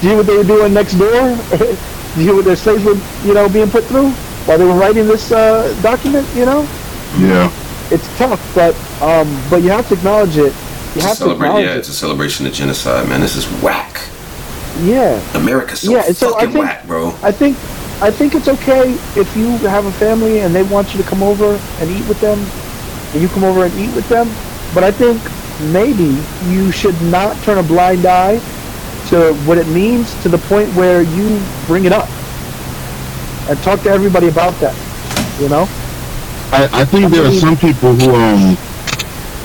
[0.02, 1.12] hear what they were doing next door?
[1.58, 1.76] do
[2.18, 2.96] you hear what their slaves were,
[3.26, 4.10] you know, being put through
[4.46, 6.28] while they were writing this uh, document?
[6.36, 6.62] You know,
[7.18, 7.52] Yeah.
[7.92, 10.54] it's tough, but um, but you have to acknowledge it.
[10.96, 11.44] You it's have to celebration.
[11.46, 13.20] acknowledge Yeah, it's a celebration of genocide, man.
[13.22, 14.02] This is whack.
[14.82, 17.10] Yeah, America's so Yeah, and so I fucking think- whack, bro.
[17.22, 17.58] I think
[18.02, 21.24] I think it's okay if you have a family and they want you to come
[21.24, 22.38] over and eat with them,
[23.16, 24.28] and you come over and eat with them.
[24.76, 25.22] But I think
[25.72, 26.20] maybe
[26.54, 28.40] you should not turn a blind eye
[29.08, 32.10] to what it means to the point where you bring it up
[33.48, 34.76] and talk to everybody about that.
[35.40, 35.64] You know?
[36.52, 38.56] I, I think there are some people who um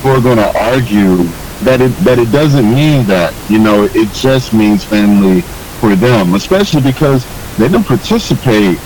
[0.03, 1.19] who are going to argue
[1.63, 5.43] that it that it doesn't mean that you know it just means family
[5.79, 7.25] for them, especially because
[7.57, 8.79] they didn't participate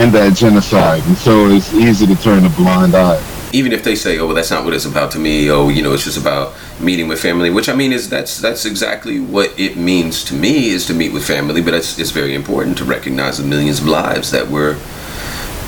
[0.00, 3.20] in that genocide, and so it's easy to turn a blind eye.
[3.52, 5.82] Even if they say, "Oh, well, that's not what it's about to me," oh, you
[5.82, 9.58] know, it's just about meeting with family, which I mean is that's that's exactly what
[9.58, 11.60] it means to me is to meet with family.
[11.60, 14.76] But it's it's very important to recognize the millions of lives that were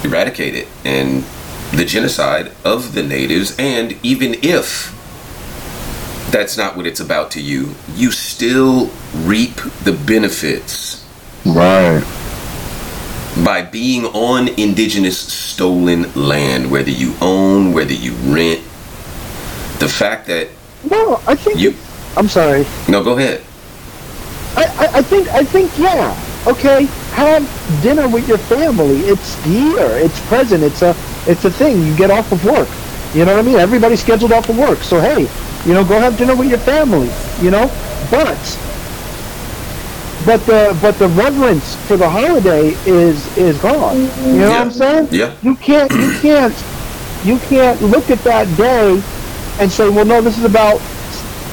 [0.05, 1.25] eradicated and
[1.73, 3.57] the genocide of the natives.
[3.59, 4.99] And even if
[6.31, 11.03] that's not what it's about to you, you still reap the benefits
[11.45, 12.05] Right.
[13.45, 18.61] By being on indigenous stolen land, whether you own, whether you rent.
[19.79, 20.49] The fact that
[20.91, 21.75] No, I think you
[22.17, 22.67] I'm sorry.
[22.89, 23.43] no, go ahead.
[24.55, 26.15] I, I, I think I think yeah.
[26.47, 27.43] Okay, have
[27.83, 28.99] dinner with your family.
[29.07, 29.89] It's here.
[29.97, 30.63] It's present.
[30.63, 30.95] It's a
[31.27, 31.83] it's a thing.
[31.83, 32.69] You get off of work.
[33.15, 33.57] You know what I mean?
[33.59, 34.81] Everybody's scheduled off of work.
[34.81, 35.29] So hey,
[35.67, 37.11] you know, go have dinner with your family.
[37.41, 37.67] You know,
[38.11, 38.39] but
[40.25, 43.97] but the but the reverence for the holiday is is gone.
[43.97, 45.09] You know what I'm saying?
[45.11, 45.35] Yeah.
[45.43, 46.55] You can't you can't
[47.25, 49.03] you can't look at that day
[49.61, 50.81] and say, well, no, this is about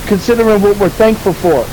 [0.08, 1.66] considering what we're thankful for.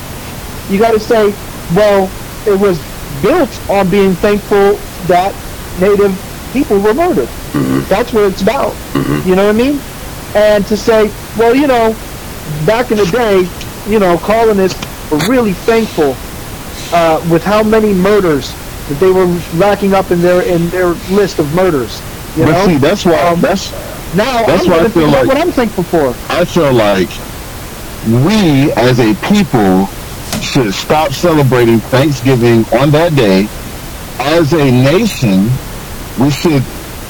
[0.70, 1.30] You got to say,
[1.74, 2.10] well,
[2.46, 2.78] it was
[3.22, 4.74] built on being thankful
[5.06, 5.32] that
[5.80, 6.12] Native
[6.52, 7.28] people were murdered.
[7.28, 7.88] Mm-hmm.
[7.88, 8.72] That's what it's about.
[8.92, 9.28] Mm-hmm.
[9.28, 9.80] You know what I mean?
[10.34, 11.92] And to say, well, you know,
[12.66, 13.48] back in the day,
[13.90, 14.80] you know, colonists
[15.10, 16.14] were really thankful
[16.92, 18.54] uh, with how many murders
[18.88, 19.26] that they were
[19.56, 22.00] racking up in their in their list of murders.
[22.36, 23.72] You but know, see, that's why Um, that's
[24.14, 26.14] now that's why I feel like- what I'm thankful for.
[26.28, 27.08] I feel like
[28.06, 29.88] we as a people
[30.40, 33.48] should stop celebrating Thanksgiving on that day.
[34.18, 35.50] As a nation,
[36.18, 36.62] we should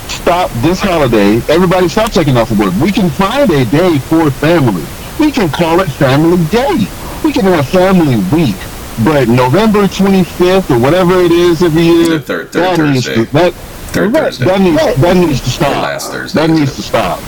[0.09, 1.37] stop this holiday.
[1.49, 2.72] Everybody stop taking off of work.
[2.81, 4.85] We can find a day for family.
[5.20, 6.87] We can call it Family Day.
[7.24, 8.57] We can have Family Week.
[9.05, 13.24] But November 25th or whatever it is every year, The third- third that, needs to,
[13.32, 13.53] that,
[13.92, 14.22] Third Right.
[14.24, 14.44] Thursday.
[14.47, 14.97] that, needs, Right.
[15.01, 15.70] that needs to stop.
[15.82, 17.20] last Thursday, That isn't needs to stop.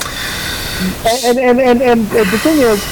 [1.25, 2.83] and and, and and and the thing is,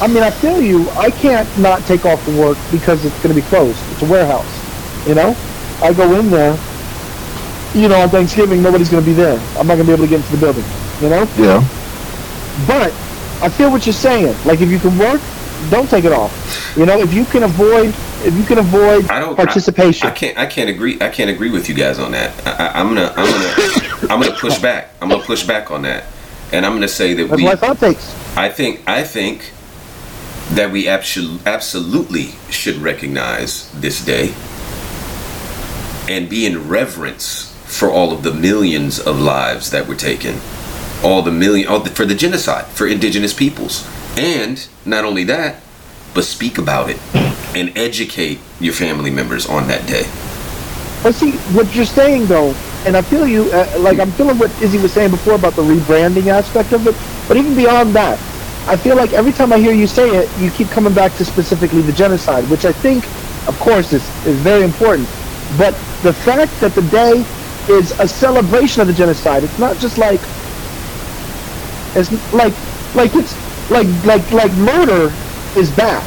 [0.00, 0.86] I mean, I feel you.
[0.98, 3.78] I can't not take off from work because it's going to be closed.
[3.92, 4.46] It's a warehouse.
[5.06, 5.36] You know,
[5.82, 6.56] I go in there.
[7.74, 9.38] You know, on Thanksgiving, nobody's going to be there.
[9.58, 10.64] I'm not going to be able to get into the building.
[11.02, 11.62] You know, Yeah.
[12.66, 12.92] but
[13.42, 14.34] I feel what you're saying.
[14.44, 15.20] Like, if you can work,
[15.68, 16.74] don't take it off.
[16.76, 17.88] You know, if you can avoid,
[18.24, 20.06] if you can avoid I don't participation.
[20.08, 20.38] I, I can't.
[20.38, 20.98] I can't agree.
[21.00, 22.32] I can't agree with you guys on that.
[22.46, 23.12] I, I'm gonna.
[23.16, 24.12] I'm gonna.
[24.12, 24.90] I'm gonna push back.
[25.00, 26.04] I'm gonna push back on that,
[26.52, 27.44] and I'm gonna say that That's we.
[27.44, 28.14] why thought takes.
[28.36, 28.82] I think.
[28.88, 29.52] I think
[30.52, 34.34] that we absol- absolutely should recognize this day
[36.08, 40.40] and be in reverence for all of the millions of lives that were taken,
[41.04, 43.86] all the million, all the, for the genocide for indigenous peoples,
[44.16, 45.62] and not only that,
[46.14, 46.98] but speak about it
[47.54, 50.04] and educate your family members on that day.
[51.02, 52.54] But see, what you're saying though,
[52.84, 55.62] and I feel you, uh, like I'm feeling what Izzy was saying before about the
[55.62, 56.94] rebranding aspect of it,
[57.28, 58.18] but even beyond that,
[58.66, 61.24] I feel like every time I hear you say it, you keep coming back to
[61.24, 63.04] specifically the genocide, which I think,
[63.48, 65.08] of course, is, is very important.
[65.56, 67.24] But the fact that the day
[67.68, 70.20] is a celebration of the genocide, it's not just like,
[71.96, 72.54] it's like,
[72.94, 73.34] like it's,
[73.70, 75.12] like, like, like murder
[75.56, 76.04] is bad.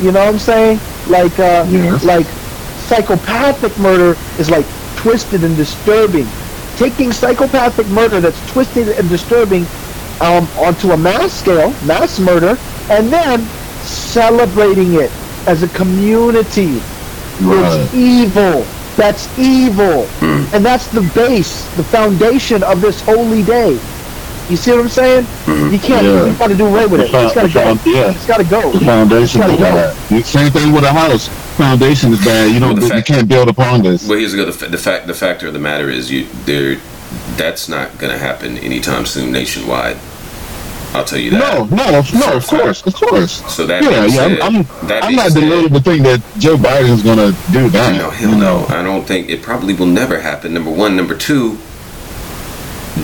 [0.00, 0.80] You know what I'm saying?
[1.08, 2.04] Like, uh, Yes.
[2.04, 2.26] like
[2.88, 6.26] psychopathic murder is like twisted and disturbing.
[6.76, 9.66] Taking psychopathic murder that's twisted and disturbing
[10.20, 12.56] um, onto a mass scale, mass murder,
[12.90, 13.40] and then
[13.82, 15.10] celebrating it
[15.46, 16.80] as a community.
[17.40, 17.80] Right.
[17.80, 18.64] It's evil.
[18.96, 20.06] That's evil.
[20.20, 23.78] And that's the base, the foundation of this holy day.
[24.50, 25.24] You see what I'm saying?
[25.24, 25.72] Mm-hmm.
[25.72, 26.26] You can't, Yeah.
[26.26, 27.12] you gotta do away with it.
[27.12, 27.74] The It's gotta go.
[27.74, 28.10] the yeah.
[28.10, 28.72] It's gotta go.
[28.72, 30.10] The foundation is gotta bad.
[30.10, 31.28] You- Same thing with a house.
[31.56, 32.50] Foundation is bad.
[32.52, 32.70] You don't.
[32.70, 34.06] Well, the you fact- can't build upon this.
[34.08, 35.06] Well, here's the, the, the fact.
[35.06, 36.78] The factor of the matter is, you there.
[37.36, 39.98] That's not going to happen anytime soon nationwide.
[40.94, 41.38] I'll tell you that.
[41.70, 42.36] No, no, no.
[42.36, 43.42] Of course, of course.
[43.54, 44.08] So that yeah, yeah.
[44.08, 47.36] said- I'm, that I'm, I'm not said- deluded to think that Joe Biden's going to
[47.52, 47.96] do that.
[47.96, 48.60] No, hell you no.
[48.60, 48.66] know.
[48.68, 50.52] I don't think it probably will never happen.
[50.54, 51.58] Number one, number two.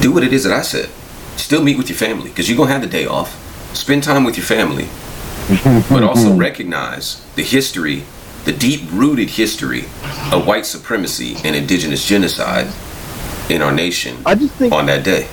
[0.00, 0.90] Do what it is that I said.
[1.38, 3.44] Still meet with your family because you're gonna have the day off.
[3.74, 4.88] Spend time with your family,
[5.88, 8.02] but also recognize the history,
[8.44, 9.84] the deep-rooted history
[10.32, 12.66] of white supremacy and indigenous genocide
[13.48, 15.28] in our nation I just think on that day.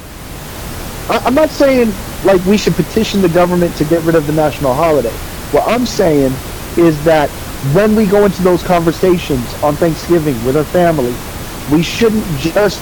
[1.09, 1.91] I, I'm not saying
[2.23, 5.11] like we should petition the government to get rid of the national holiday.
[5.51, 6.33] What I'm saying
[6.77, 7.29] is that
[7.73, 11.13] when we go into those conversations on Thanksgiving with our family,
[11.71, 12.79] we shouldn't just,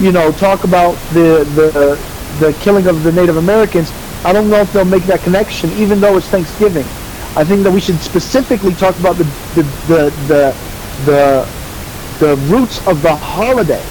[0.00, 3.90] you know, talk about the the the killing of the Native Americans.
[4.24, 6.84] I don't know if they'll make that connection, even though it's Thanksgiving.
[7.36, 9.24] I think that we should specifically talk about the
[9.54, 10.56] the the the
[11.06, 11.48] the,
[12.18, 13.82] the roots of the holiday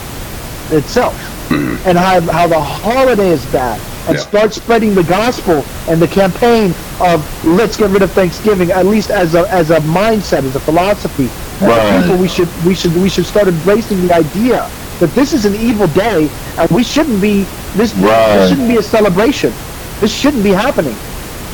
[0.76, 1.16] itself
[1.48, 1.88] mm-hmm.
[1.88, 4.24] and how, how the holiday is bad and Yeah.
[4.24, 9.10] start spreading the gospel and the campaign of let's get rid of Thanksgiving at least
[9.12, 11.30] as a as a mindset as a philosophy
[11.62, 12.02] Right.
[12.02, 14.70] people we should we should we should start embracing the idea
[15.00, 17.46] that this is an evil day and we shouldn't be
[17.78, 18.38] this, Right.
[18.38, 19.54] this shouldn't be a celebration
[20.02, 20.96] this shouldn't be happening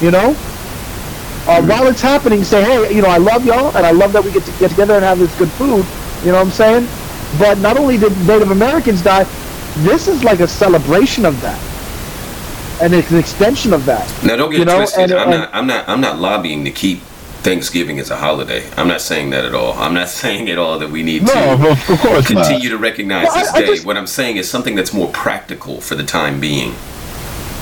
[0.02, 0.36] you know
[1.48, 4.24] uh, while it's happening say hey you know I love y'all and I love that
[4.24, 5.86] we get to get together and have this good food
[6.26, 6.88] you know what I'm saying
[7.40, 9.26] but not only did Native Americans die
[9.78, 11.60] this is like a celebration of that
[12.82, 15.12] and it's an extension of that Now, don't get You know, twisted.
[15.12, 15.50] and- I'm and- not.
[15.54, 15.90] I'm not.
[15.90, 17.02] I'm not lobbying to keep
[17.44, 18.64] Thanksgiving is a holiday.
[18.78, 19.74] I'm not saying that at all.
[19.74, 22.76] I'm not saying at all that we need No, to of, course continue not.
[22.76, 23.68] to recognize Well, this I day.
[23.68, 26.74] just- what I'm saying is something that's more practical for the time being,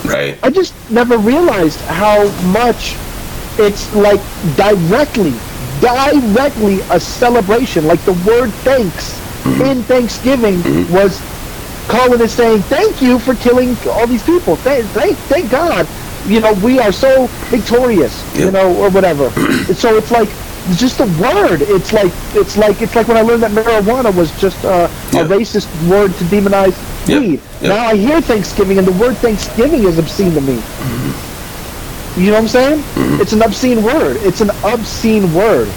[0.06, 0.38] right?
[0.44, 2.96] I just never realized how much
[3.58, 4.22] it's like
[4.56, 5.34] directly,
[5.82, 7.88] directly a celebration.
[7.88, 9.62] Like the word thanks mm-hmm.
[9.62, 10.94] in Thanksgiving mm-hmm.
[10.94, 11.20] was
[11.88, 14.56] calling is saying, thank you for killing all these people.
[14.58, 15.88] Thank, thank, thank God.
[16.28, 19.30] You know, we are so victorious, you know, or whatever.
[19.74, 20.30] So it's like,
[20.78, 21.61] just a word.
[21.63, 25.22] It's like, it's like, it's like when I learned that marijuana was just uh, Yeah.
[25.22, 26.76] a racist word to demonize
[27.07, 27.19] Yep.
[27.22, 27.39] weed.
[27.61, 27.63] Yep.
[27.63, 30.61] Now I hear Thanksgiving and the word Thanksgiving is obscene to me.
[32.17, 32.84] You know what I'm saying?
[33.22, 34.17] It's an obscene word.
[34.22, 35.67] It's an obscene word.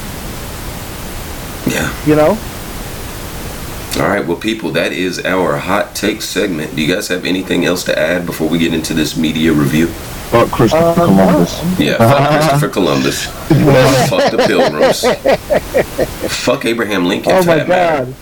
[1.67, 1.89] Yeah.
[2.07, 2.37] You know?
[3.97, 6.75] All right, well, people, that is our hot take segment.
[6.75, 9.87] Do you guys have anything else to add before we get into this media review?
[9.87, 11.79] Fuck Christopher Uh, Columbus.
[11.79, 13.25] Yeah, fuck Christopher Columbus.
[14.09, 15.05] fuck the Pilgrims.
[16.45, 17.33] fuck Abraham Lincoln.
[17.33, 18.13] Oh my that matter.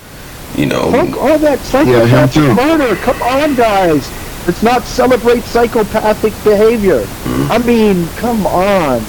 [0.57, 2.55] You know, Fuck all that Yeah, psychopathic too.
[2.55, 2.95] murder.
[2.97, 4.11] Come on, guys.
[4.47, 7.01] Let's not celebrate psychopathic behavior.
[7.01, 7.53] Mm-hmm.
[7.53, 9.01] I mean, come on.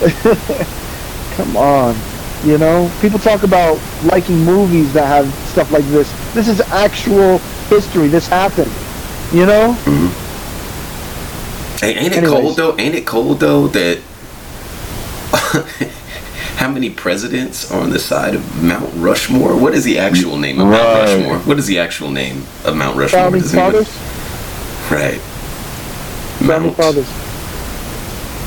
[1.36, 1.94] come on.
[2.44, 6.08] You know, people talk about liking movies that have stuff like this.
[6.34, 8.06] This is actual history.
[8.08, 8.70] This happened.
[9.32, 9.74] You know?
[9.84, 10.24] Mm-hmm.
[11.84, 12.40] Hey, ain't it Anyways.
[12.42, 12.76] cold though?
[12.78, 13.98] Ain't it cold though that
[16.56, 19.56] how many presidents are on the side of Mount Rushmore?
[19.56, 21.38] What is the actual name of Mount Rushmore?
[21.40, 23.22] What is the actual name of Mount Rushmore?
[23.22, 24.90] Founding Does anyone- fathers.
[24.90, 25.20] Right.
[26.40, 27.08] Founding Mount fathers.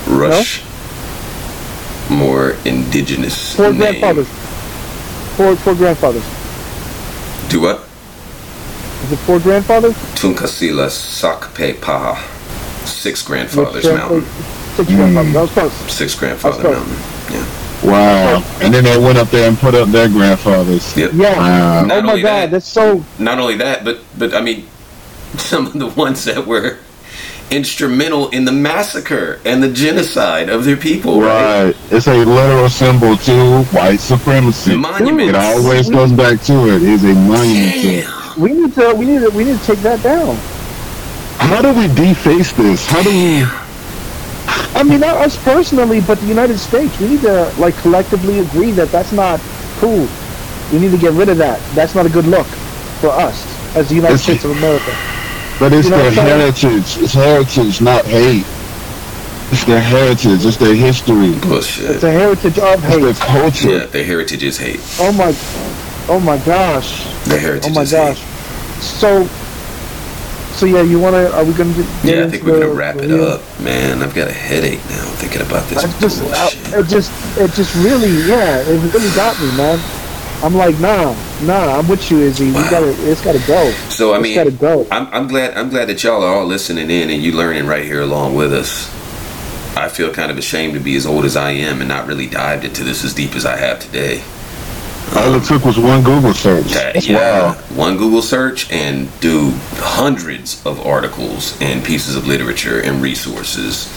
[0.08, 0.64] Rush.
[2.12, 3.78] More indigenous Four name.
[3.78, 4.28] grandfathers.
[5.38, 6.24] Four four grandfathers.
[7.49, 7.80] Do what?
[9.05, 9.93] Is it four grandfathers?
[10.16, 12.18] Tunkasila Sakpe Paha.
[12.86, 14.22] Six grandfathers Which mountain.
[14.22, 15.34] translates- Six grandfathers.
[15.34, 15.72] That was close.
[15.72, 15.89] Mm.
[15.89, 16.97] Six grandfather That's mountain.
[17.34, 17.91] Yeah.
[17.91, 18.43] Wow.
[18.62, 20.95] And then they went up there and put up their grandfathers.
[20.95, 21.12] Yep.
[21.14, 21.38] Yeah.
[21.38, 21.80] Wow.
[21.82, 23.03] Oh not oh my only God, that- that's so.
[23.20, 24.68] not only that, but but I mean,
[25.38, 26.78] some of the ones that were
[27.52, 31.22] instrumental in the massacre and the genocide of their people.
[31.22, 31.66] Right.
[31.66, 31.76] Right.
[31.91, 34.76] It's a literal symbol to white supremacy.
[34.76, 35.30] Monuments.
[35.30, 36.82] It always goes back to it.
[36.82, 38.04] It's a monument to it.
[38.06, 38.41] Damn.
[38.41, 38.95] We need to.
[38.95, 39.30] We need to.
[39.30, 40.36] We need to take that down.
[41.38, 42.88] How do we deface this?
[42.88, 43.43] How do we
[44.74, 46.97] I mean, not us personally, but the United States.
[46.99, 49.39] We need to like collectively agree that that's not
[49.80, 50.08] cool.
[50.72, 51.60] We need to get rid of that.
[51.76, 52.47] That's not a good look
[53.02, 53.45] for us
[53.76, 54.95] as the United It's- States of America.
[55.62, 56.97] But it's You know their heritage.
[56.97, 58.47] It's heritage, not hate.
[59.51, 60.43] It's their heritage.
[60.43, 61.34] It's their history.
[61.38, 61.91] Bullshit.
[61.91, 63.16] It's a heritage of It's their hate.
[63.18, 63.70] culture.
[63.70, 64.80] Yeah, their heritage is hate.
[64.99, 65.36] Oh my,
[66.12, 67.05] oh my gosh.
[67.26, 68.18] Their heritage Oh my is gosh.
[68.18, 68.82] hate.
[68.82, 69.26] So,
[70.57, 71.30] so yeah, you wanna?
[71.30, 71.76] Are we gonna?
[71.76, 73.22] Get Yeah, I think we're gonna the wrap it review?
[73.24, 74.01] up, man.
[74.01, 76.24] I've got a headache now thinking about this I just,
[76.74, 79.78] I, it just, it just really, yeah, it really got me, man.
[80.44, 81.14] I'm like, nah,
[81.44, 82.46] nah, I'm with you, Izzy.
[82.48, 82.70] We Wow.
[82.72, 83.72] gotta, it's gotta go.
[83.89, 84.88] So I It's mean, gotta go.
[84.92, 87.84] I'm, I'm glad I'm glad that y'all are all listening in and you learning right
[87.86, 88.89] here along with us.
[89.78, 92.28] I feel kind of ashamed to be as old as I am and not really
[92.28, 94.24] dived into this as deep as I have today.
[95.16, 96.72] All it took was one Google search.
[96.74, 97.58] That- yeah, wild.
[97.78, 103.92] one Google search and do hundreds of articles and pieces of literature and resources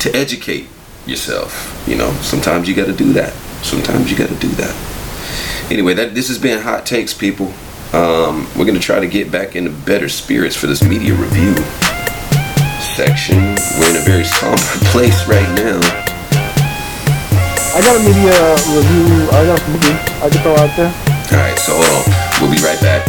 [0.00, 0.66] to educate
[1.06, 1.82] yourself.
[1.86, 3.32] You know, sometimes you got to do that.
[3.62, 4.74] Sometimes you got to do that.
[5.70, 7.52] Anyway, that this has been hot takes, people.
[7.92, 11.54] Um, we're gonna try to get back into better spirits for this media review
[12.94, 13.38] section.
[13.78, 14.58] We're in a very somber
[14.92, 15.80] place right now.
[17.74, 18.34] I got a media
[18.76, 19.28] review.
[19.30, 20.92] I got a movie I can throw out there.
[21.32, 22.04] All right, so on.
[22.40, 23.06] We'll be right back.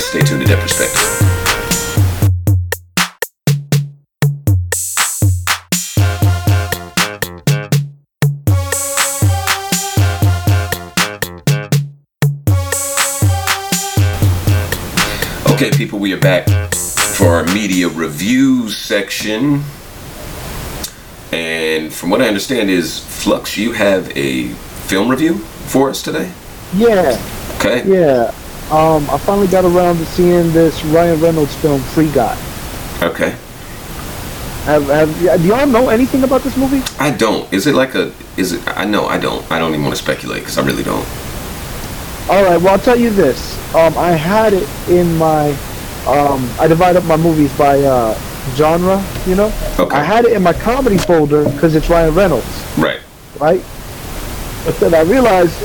[0.00, 1.47] Stay tuned to that perspective.
[15.58, 16.48] Okay, people, we are back
[17.16, 19.64] for our media review section.
[21.32, 24.50] And from what I understand is Flux, you have a
[24.86, 26.30] film review for us today?
[26.76, 27.20] Yeah,
[27.56, 27.82] Okay.
[27.88, 28.32] yeah.
[28.70, 32.38] Um, I finally got around to seeing this Ryan Reynolds film, Free Guy.
[33.02, 33.30] Okay.
[34.62, 36.84] Have, have, do y'all know anything about this movie?
[37.00, 37.52] I don't.
[37.52, 38.12] Is it like a?
[38.36, 38.62] Is it?
[38.78, 39.06] I know.
[39.06, 39.50] I don't.
[39.50, 41.04] I don't even want to speculate because I really don't.
[42.28, 42.56] All right.
[42.58, 43.56] Well, I'll tell you this.
[43.74, 45.50] Um, I had it in my.
[46.06, 48.14] Um, I divide up my movies by uh,
[48.54, 49.02] genre.
[49.26, 49.52] You know.
[49.78, 49.96] Okay.
[49.96, 53.00] I had it in my comedy folder because it's Ryan Reynolds, Right.
[53.38, 53.62] right?
[54.64, 55.60] But then I realized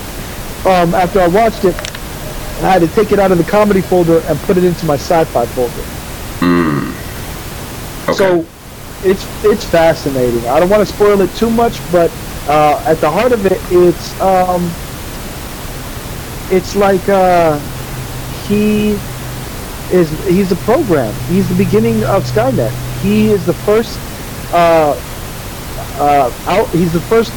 [0.66, 1.76] um, after I watched it,
[2.64, 4.96] I had to take it out of the comedy folder and put it into my
[4.96, 5.84] sci-fi folder.
[8.04, 8.14] Okay.
[8.14, 8.46] So
[9.04, 10.46] it's it's fascinating.
[10.48, 12.12] I don't want to spoil it too much, but
[12.48, 14.70] uh, at the heart of it, it's um,
[16.56, 17.58] it's like uh,
[18.48, 18.92] he
[19.92, 21.14] is he's a program.
[21.30, 22.72] He's the beginning of Skynet.
[23.02, 24.00] He is the first
[24.54, 24.94] uh,
[26.00, 26.68] uh, out.
[26.70, 27.32] He's the first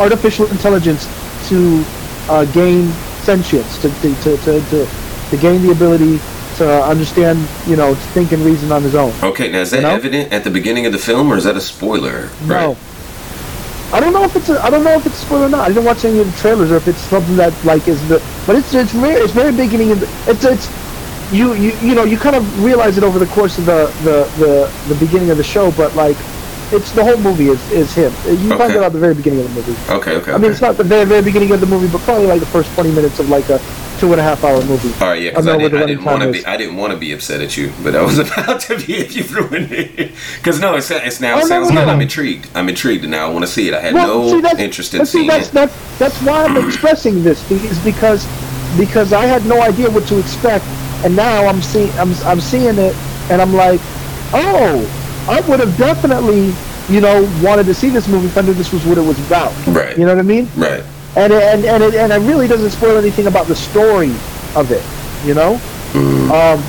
[0.00, 1.06] artificial intelligence
[1.48, 1.84] to
[2.28, 2.88] uh, gain
[3.28, 4.36] sentience, to to, to,
[4.70, 4.86] to,
[5.30, 6.18] to gain the ability
[6.56, 9.12] to understand, you know, to think and reason on his own.
[9.22, 9.48] okay.
[9.52, 9.90] Now is that You know?
[9.94, 12.30] evident at the beginning of the film, or is that a spoiler?
[12.46, 12.54] No.
[12.72, 12.76] Right.
[13.92, 15.60] I don't know if it's a, I don't know if it's spoiler or not.
[15.60, 18.18] I didn't watch any of the trailers or if it's something that like is the
[18.46, 20.72] but it's it's very it's very beginning of the, it's it's
[21.32, 24.28] you you you know you kind of realize it over the course of the the
[24.38, 26.16] the, the beginning of the show but like
[26.72, 28.18] it's the whole movie is, is him.
[28.24, 28.72] You find Okay.
[28.72, 29.78] that out at the very beginning of the movie.
[29.88, 30.16] Okay.
[30.16, 30.32] Okay.
[30.32, 30.50] I mean, okay.
[30.50, 32.90] it's not the very, very beginning of the movie, but probably like the first 20
[32.90, 33.60] minutes of like a
[33.98, 34.92] two and a half hour movie.
[35.02, 36.44] All right, yeah, I because I, didn't, I didn't want to be.
[36.46, 39.16] I didn't want to be upset at you, but I was about to be if
[39.16, 40.12] you ruined it.
[40.36, 41.78] Because no, it's, it's now Oh, no, sounds good.
[41.78, 42.48] I'm intrigued.
[42.54, 43.74] I'm intrigued, and now I want to see it.
[43.74, 45.54] I had Well, no see, interest in see, seeing that's, it.
[45.54, 48.26] That's, that's why I'm expressing this is because
[48.76, 50.64] because I had no idea what to expect,
[51.04, 52.94] and now I'm seeing I'm I'm seeing it,
[53.30, 53.80] and I'm like,
[54.32, 56.54] oh, I would have definitely
[56.88, 59.18] you know wanted to see this movie if I knew this was what it was
[59.26, 59.52] about.
[59.66, 59.96] Right.
[59.96, 60.48] You know what I mean?
[60.56, 60.84] Right.
[61.16, 64.10] And it, and and it, and it really doesn't spoil anything about the story
[64.54, 64.84] of it.
[65.26, 65.54] You know,
[66.32, 66.62] um,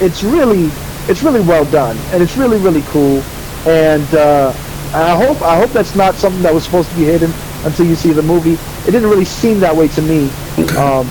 [0.00, 0.70] it's really
[1.08, 3.22] it's really well done, and it's really really cool.
[3.66, 4.52] And uh,
[4.94, 7.32] I hope I hope that's not something that was supposed to be hidden
[7.64, 8.54] until you see the movie.
[8.86, 10.30] It didn't really seem that way to me.
[10.58, 10.76] Okay.
[10.76, 11.08] Um,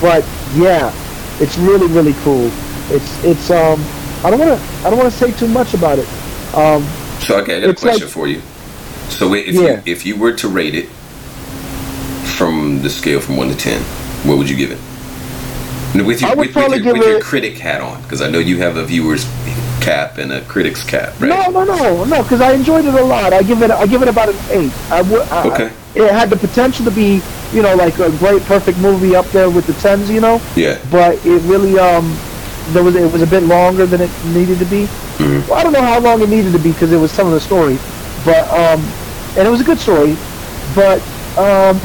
[0.00, 0.24] but
[0.54, 0.92] yeah,
[1.40, 2.50] it's really really cool.
[2.90, 3.82] It's it's um
[4.24, 6.08] I don't want to I don't want to say too much about it.
[6.54, 6.84] Um,
[7.20, 8.40] So okay, I got a question like- for you.
[9.08, 9.60] So if Yeah.
[9.60, 10.88] you if you were to rate it
[12.40, 13.82] from the scale from one to ten,
[14.26, 14.78] what would you give it?
[16.06, 18.22] With your I would with, with probably your, with your it- critic hat on, because
[18.22, 19.24] I know you have a viewer's
[19.82, 21.28] cap and a critic's cap, right?
[21.28, 23.34] No, no, no, no, because I enjoyed it a lot.
[23.34, 24.72] I give it, I give it about an eight.
[24.90, 25.20] I would.
[25.28, 25.70] I- Okay.
[25.94, 27.20] It had the potential to be,
[27.52, 30.40] you know, like a great, perfect movie up there with the tens, you know.
[30.56, 30.78] Yeah.
[30.90, 32.16] But it really, um,
[32.68, 34.86] there was, it was a bit longer than it needed to be.
[35.18, 35.46] Mhm.
[35.46, 37.40] Well, I don't know how long it needed to be because it was telling the
[37.40, 37.76] story,
[38.24, 38.80] but um,
[39.36, 40.16] and it was a good story,
[40.76, 41.02] but
[41.36, 41.78] um,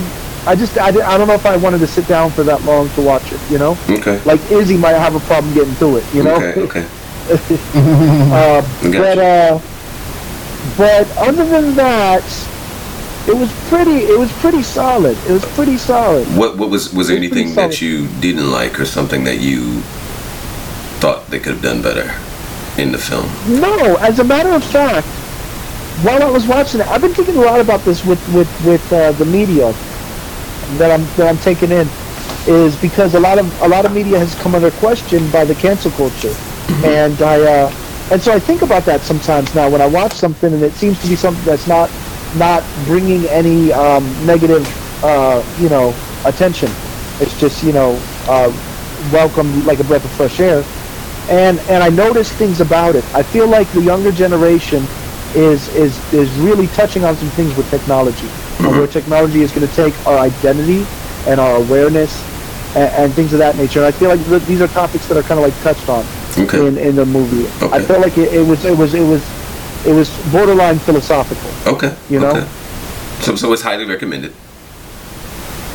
[0.48, 2.90] I just, I, I don't know if I wanted to sit down for that long
[2.90, 3.78] to watch it, you know.
[3.90, 4.22] Okay.
[4.24, 6.36] Like Izzy might have a problem getting through it, you know.
[6.36, 6.62] Okay.
[6.62, 6.88] Okay.
[7.76, 9.60] Uh, but uh,
[10.78, 12.24] but other than that,
[13.28, 14.06] it was pretty.
[14.06, 15.18] It was pretty solid.
[15.28, 16.28] It was pretty solid.
[16.38, 19.82] What what was was there pretty anything that you didn't like or something that you
[21.02, 22.14] thought they could have done better
[22.80, 23.26] in the film?
[23.60, 25.08] No, as a matter of fact,
[26.06, 28.94] while I was watching it, I've been thinking a lot about this with with with
[28.94, 29.74] uh, the media
[30.78, 31.94] that I'm that I'm taking in,
[32.46, 35.56] is because a lot of a lot of media has come under question by the
[35.56, 36.38] cancel culture,
[36.82, 37.72] and I uh,
[38.10, 41.00] and so I think about that sometimes now when I watch something and it seems
[41.00, 41.92] to be something that's not
[42.34, 44.68] not bringing any um, negative
[45.04, 46.78] uh, you know attention.
[47.20, 48.52] It's just you know uh,
[49.00, 50.68] welcome like a breath of fresh air
[51.28, 53.10] and and I notice things about it.
[53.14, 54.90] I feel like the younger generation
[55.34, 59.68] is is is really touching on some things with technology, and where technology is going
[59.68, 60.86] to take our identity
[61.28, 62.24] and our awareness
[62.76, 63.80] and, and things of that nature.
[63.80, 66.06] And I feel like th- these are topics that are kind of like touched on
[66.38, 66.68] Okay.
[66.68, 67.48] in in the movie.
[67.72, 69.24] I felt like it, it was it was it was
[69.86, 71.50] it was borderline philosophical.
[71.74, 71.96] Okay.
[72.10, 72.32] You know?
[72.32, 72.48] Okay.
[73.22, 74.34] So so it's highly recommended.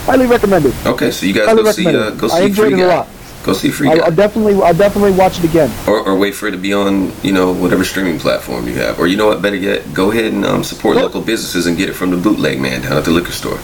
[0.07, 0.75] Highly recommended.
[0.87, 2.89] Okay, so you guys Highly go see uh, go I see enjoyed Free it a
[2.89, 3.09] lot.
[3.43, 4.05] Go see Free I'll, Guy.
[4.05, 5.71] I'll definitely I'll definitely watch it again.
[5.89, 8.99] or, or wait for it to be on, you know, whatever streaming platform you have.
[9.01, 11.77] Or you know what, better yet, go ahead and um, support Well- local businesses and
[11.79, 13.59] get it from the bootleg man down at the liquor store.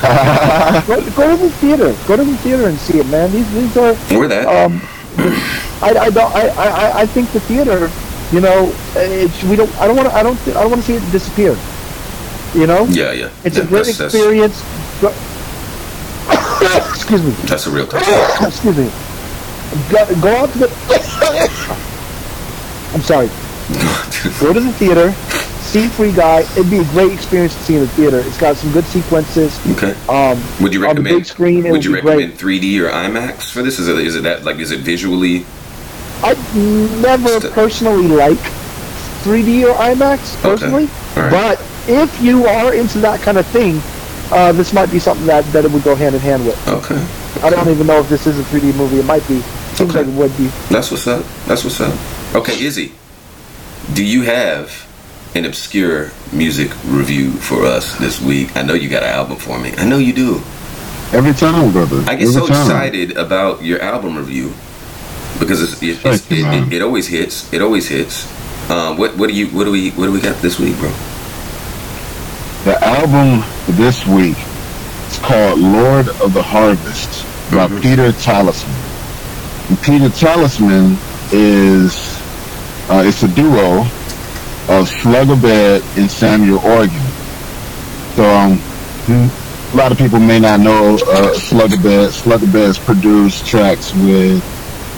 [0.86, 1.94] Go, go to the theater.
[2.08, 3.30] Go to the theater and see it, man.
[3.30, 4.46] These these are Or that.
[4.48, 4.80] um,
[5.82, 7.90] I, I don't I, I, I think the theater,
[8.32, 10.86] you know, it's, we don't I don't want to I don't I don't want to
[10.86, 11.54] see it disappear.
[12.54, 13.28] You know, yeah, yeah.
[13.44, 14.62] it's That- a great that's, that's, experience.
[15.02, 15.12] Go-
[16.94, 17.30] Excuse me.
[17.46, 18.02] that's a real touch.
[18.42, 18.90] Excuse me.
[19.90, 20.68] Go, go out to the.
[22.92, 23.28] I'm sorry.
[24.40, 25.12] Go to the theater.
[25.62, 26.40] See Free Guy.
[26.40, 28.18] It'd be a great experience to see in the theater.
[28.20, 29.56] It's got some good sequences.
[29.76, 29.92] okay.
[30.08, 31.16] Um, Would you recommend?
[31.16, 31.64] big screen?
[31.66, 32.16] It would you be great.
[32.32, 33.78] recommend 3D or IMAX for this?
[33.78, 35.44] Is it is it that like is it visually?
[36.22, 36.34] I
[37.00, 38.38] never St- personally like
[39.22, 41.30] 3D or IMAX personally, All right.
[41.30, 43.80] but if you are into that kind of thing,
[44.32, 46.68] uh, this might be something that, that it would go hand in hand with.
[46.68, 47.00] Okay.
[47.46, 48.98] I don't even know if this is a 3D movie.
[48.98, 49.42] It might be.
[49.80, 50.00] Seems Okay.
[50.00, 50.46] like it would be.
[50.68, 51.24] That's what's up.
[51.46, 51.94] That's what's up.
[52.34, 52.92] Okay, Izzy,
[53.94, 54.86] do you have
[55.34, 58.56] an obscure music review for us this week?
[58.56, 59.72] I know you got an album for me.
[59.78, 60.36] I know you do.
[61.12, 61.98] Every time, brother.
[62.06, 62.60] I get Every so time.
[62.62, 64.52] excited about your album review
[65.40, 67.50] because it's, it, it's, you, it, it, it always hits.
[67.52, 68.26] It always hits.
[68.70, 70.90] Um, what what do you what do we what do we got this week, bro?
[72.64, 73.42] The album
[73.76, 74.36] this week
[75.08, 77.82] is called Lord of the Harvest by Mhm.
[77.82, 78.76] Peter Talisman.
[79.76, 80.96] Peter Talisman
[81.32, 82.18] is
[82.88, 83.80] uh, it's a duo
[84.68, 87.00] of Slugabed and Samuel Organ.
[88.14, 88.58] So um,
[89.06, 92.10] hmm, a lot of people may not know uh, Slugabed.
[92.10, 94.42] Slugabed's produced tracks with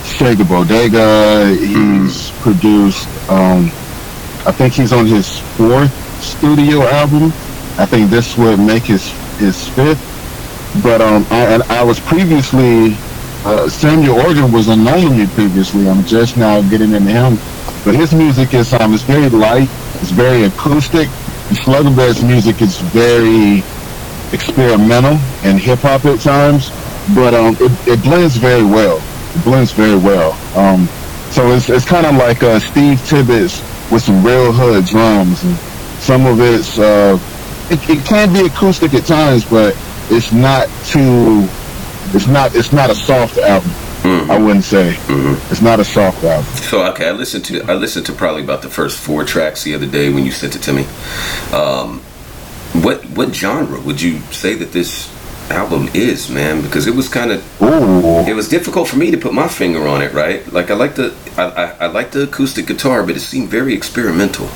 [0.03, 1.55] Sega Bodega.
[1.55, 3.71] He's produced um,
[4.45, 7.27] I think he's on his fourth studio album.
[7.79, 10.03] I think this would make his his fifth.
[10.83, 12.97] But um, I, and I was previously
[13.45, 15.89] uh, Samuel Organ was unknown to me previously.
[15.89, 17.35] I'm just now getting into him.
[17.85, 19.69] But his music is um, it's very light.
[20.01, 21.09] It's very acoustic.
[21.65, 23.59] Slugabed's music is very
[24.33, 26.71] experimental and hip hop at times.
[27.15, 28.99] but um, it, it blends very well.
[29.35, 30.33] It blends very well.
[30.57, 30.87] Um,
[31.31, 35.57] so it's it's kind of like uh, Steve Tibbetts with some real hood drums, and
[36.01, 37.19] some of it's uh,
[37.71, 39.77] it, it can be acoustic at times, but
[40.11, 41.49] it's not too.
[42.15, 42.55] It's not.
[42.55, 43.71] It's not a soft album.
[44.05, 44.97] I wouldn't say
[45.51, 46.45] it's not a soft album.
[46.57, 49.75] So okay, I listened to I listened to probably about the first four tracks the
[49.75, 50.83] other day when you sent it to me.
[51.53, 52.01] Um,
[52.83, 55.09] what what genre would you say that this
[55.51, 56.63] album is, man?
[56.63, 57.45] Because it was kind of
[58.29, 60.51] it was difficult for me to put my finger on it, right?
[60.53, 63.73] Like I like the I, I, I like the acoustic guitar, but it seemed very
[63.73, 64.47] experimental.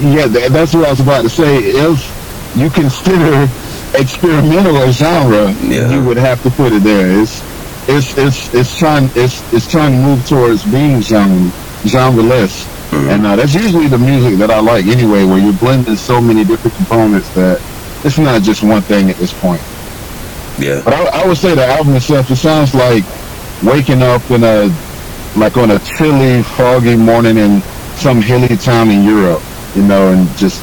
[0.00, 1.58] yeah, tha- that's what I was about to say.
[1.58, 3.48] If you consider
[3.94, 5.90] experimental a genre, Yeah.
[5.90, 7.20] you would have to put it there.
[7.20, 7.42] It's
[7.88, 11.50] it's it's it's trying it's it's trying to move towards being genre
[11.84, 12.66] genreless,
[13.10, 16.44] and uh, that's usually the music that I like anyway, where you're blending so many
[16.44, 17.60] different components that
[18.04, 19.60] it's not just one thing at this point.
[20.58, 23.04] Yeah, But I, I would say the album itself, it sounds like
[23.62, 24.70] waking up in a,
[25.36, 27.60] like on a chilly, foggy morning in
[27.96, 29.42] some hilly town in Europe,
[29.74, 30.62] you know, and just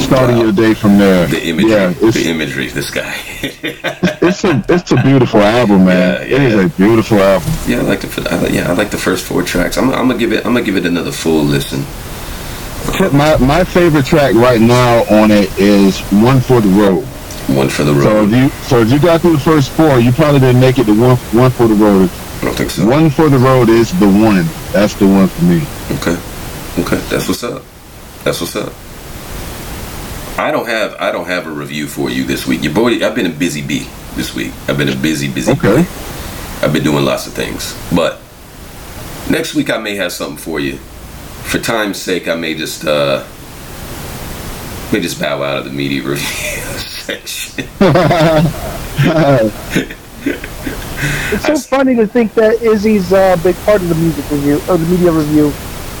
[0.00, 1.26] starting your day from there.
[1.26, 3.14] the imagery, Yeah, the imagery, this guy.
[3.42, 6.22] it's a it's a beautiful album, man.
[6.22, 7.52] Yeah, yeah, it is a beautiful album.
[7.66, 9.76] yeah, I like the I like, yeah I like the first four tracks.
[9.78, 11.84] I'm, I'm gonna give it I'm gonna give it another full listen.
[13.16, 17.04] My my favorite track right now on it is "One for the Road."
[17.48, 18.02] One for the road.
[18.02, 20.78] So if you so if you got through the first four, you probably didn't make
[20.78, 22.10] it to one one for the road.
[22.40, 22.86] I don't think so.
[22.86, 24.44] One for the road is the one.
[24.72, 25.62] That's the one for me.
[25.96, 26.16] Okay.
[26.82, 27.00] Okay.
[27.08, 27.62] That's what's up.
[28.24, 28.72] That's what's up.
[30.38, 32.62] I don't have I don't have a review for you this week.
[32.62, 34.52] Your boy I've been a busy bee this week.
[34.68, 35.82] I've been a busy, busy Okay.
[35.82, 35.88] bee.
[36.62, 37.76] I've been doing lots of things.
[37.92, 38.20] But
[39.28, 40.76] next week I may have something for you.
[41.44, 43.24] For time's sake I may just uh
[44.92, 46.16] may just bow out of the media review
[46.78, 47.64] section.
[51.30, 54.76] It's so funny to think that Izzy's a big part of the music review or
[54.78, 55.52] the media review,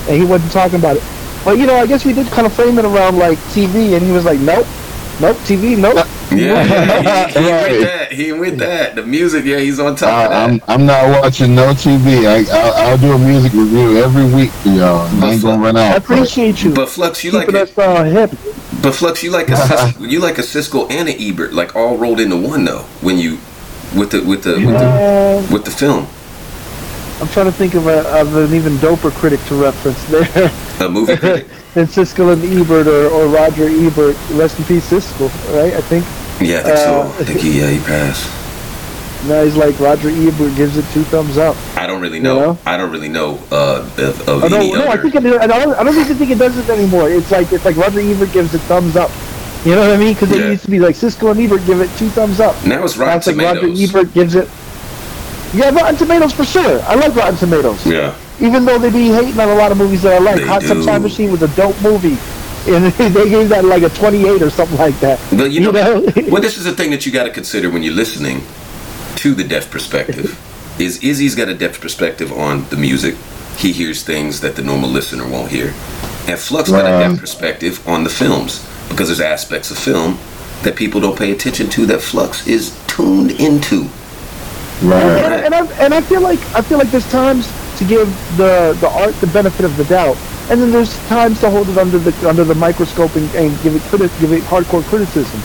[0.08, 1.02] and he wasn't talking about it.
[1.48, 4.04] But you know, I guess we did kind of frame it around like TV, and
[4.04, 4.66] he was like, "Nope,
[5.18, 6.62] nope, TV, nope." Yeah,
[7.00, 7.70] yeah, he, he Right.
[7.70, 8.12] with that.
[8.12, 8.94] He ain't with that.
[8.96, 10.50] The music, yeah, he's on top of I, that.
[10.50, 12.26] I'm I'm not watching no TV.
[12.28, 15.08] I I'll, I'll do a music review every week for y'all.
[15.24, 15.92] I ain't gonna run out.
[15.94, 17.70] I appreciate you But Flux, you like keeping it.
[17.70, 18.30] us uh, hip.
[18.82, 19.56] But Flux, you like a
[19.96, 22.84] Sis- you like a Siskel and an Ebert, like all rolled into one though.
[23.00, 23.38] When you
[23.96, 26.08] with the with the with the, with the film,
[27.20, 30.88] I'm trying to think of, a, of an even doper critic to reference there a
[30.88, 31.46] movie critic.
[31.74, 34.16] than Siskel and Ebert or, or Roger Ebert.
[34.30, 35.28] Rest in peace, Siskel.
[35.54, 35.74] Right?
[35.74, 36.04] I think
[36.40, 37.00] Yeah, I think so.
[37.02, 38.24] Uh, I think he yeah he passed.
[39.26, 41.56] now he's like Roger Ebert gives it two thumbs up.
[41.76, 42.38] I don't really know.
[42.52, 42.58] know?
[42.64, 45.74] I don't really know uh, of, of Oh, no, no, I think it, I don't.
[45.74, 47.10] I don't even think it does it anymore.
[47.10, 49.10] It's like it's like Roger Ebert gives it thumbs up.
[49.64, 50.14] You know what I mean?
[50.14, 50.46] Because Yeah.
[50.46, 52.54] it used to be like Siskel and Ebert give it two thumbs up.
[52.64, 54.48] now it's Now it's like Roger Ebert gives it.
[55.54, 56.80] Yeah, Rotten Tomatoes for sure.
[56.82, 57.86] I like Rotten Tomatoes.
[57.86, 60.36] Yeah, Even though they be hating on a lot of movies that I like.
[60.36, 60.84] They Hot Tub.
[60.84, 62.18] Time Machine was a dope movie,
[62.70, 65.18] and they gave that like a 28 or something like that.
[65.30, 66.00] but you know, know?
[66.28, 68.42] well, this is the thing that you got to consider when you're listening
[69.16, 70.38] to the deaf perspective.
[70.78, 73.16] Is Izzy's got a deaf perspective on the music?
[73.56, 75.74] He hears things that the normal listener won't hear.
[76.28, 80.18] And Flux got a deaf perspective on the films because there's aspects of film
[80.62, 83.88] that people don't pay attention to that Flux is tuned into.
[84.80, 85.02] And, Right.
[85.02, 87.48] I- and I and I feel like I feel like there's times
[87.78, 90.16] to give the the art the benefit of the doubt,
[90.50, 93.74] and then there's times to hold it under the under the microscope and, and give
[93.74, 95.40] it criti- give it hardcore criticism.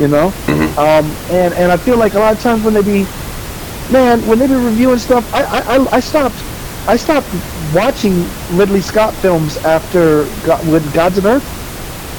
[0.00, 0.32] You know,
[0.76, 3.06] um, and and I feel like a lot of times when they be,
[3.90, 6.36] man, when they be reviewing stuff, I I, I- I stopped
[6.86, 7.28] I stopped
[7.74, 11.44] watching Ridley Scott films after God, with Gods and Earth.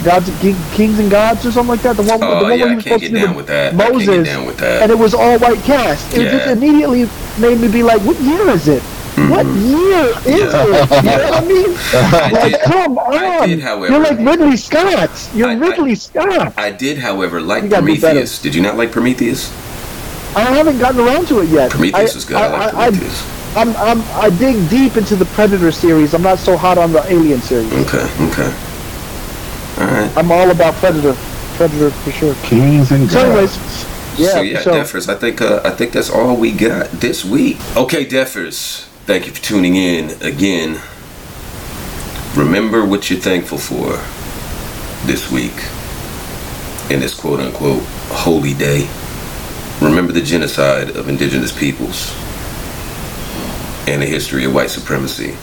[0.04, 0.30] Gods,
[0.74, 1.98] Kings and Gods, or something like that.
[1.98, 3.74] The one, Oh, the one yeah, where he was supposed to down with that.
[3.74, 4.82] I Moses, down with that.
[4.84, 6.14] and it was all white cast.
[6.16, 7.10] It just immediately
[7.40, 8.82] made me be like, "What year is it?
[8.82, 10.30] What year is Mm-hmm.
[10.30, 10.96] Yeah.
[10.96, 11.76] it?" You know what I mean?
[11.94, 13.14] I like, did- come on!
[13.14, 15.30] I did, however- You're like Ridley Scott.
[15.36, 16.54] You're I- I- Ridley Scott.
[16.58, 18.00] I did, however, like You gotta do better.
[18.08, 18.42] Prometheus.
[18.42, 19.52] Did you not like Prometheus?
[20.36, 21.72] I haven't gotten around to it yet.
[21.72, 22.38] Prometheus I, was good.
[22.38, 23.56] I, like I, Prometheus.
[23.58, 26.14] I'm, I'm, I dig deep into the Predator series.
[26.14, 27.74] I'm not so hot on the Alien series.
[27.74, 28.54] okay, okay.
[29.80, 30.18] All right.
[30.18, 31.14] I'm all about Predator.
[31.56, 32.36] Predator for sure.
[32.44, 33.58] Kings and So, anyways,
[34.20, 34.28] yeah.
[34.28, 35.08] so yeah, so, Defers.
[35.08, 37.58] I think uh, I think that's all we got this week.
[37.78, 38.86] Okay, Defers.
[39.06, 40.82] Thank you for tuning in again.
[42.36, 43.98] Remember what you're thankful for
[45.08, 45.56] this week
[46.92, 48.90] in this quote unquote holy day.
[49.82, 52.14] Remember the genocide of indigenous peoples
[53.88, 55.38] and the history of white supremacy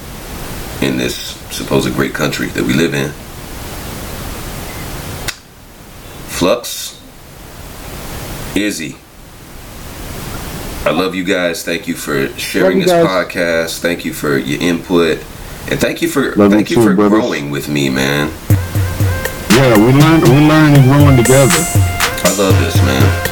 [0.85, 1.17] in this
[1.51, 3.11] supposed great country that we live in.
[6.37, 7.01] Flux,
[8.55, 8.97] Izzy,
[10.85, 11.65] I love you guys.
[11.65, 13.07] Thank you for sharing you this guys.
[13.07, 13.81] podcast.
[13.81, 15.19] Thank you for your input,
[15.71, 17.21] and thank you for Love thank you too, for brothers.
[17.21, 18.31] growing with me, man.
[19.51, 21.57] Yeah, we learn we learn and growing together.
[21.57, 23.23] I love this, man.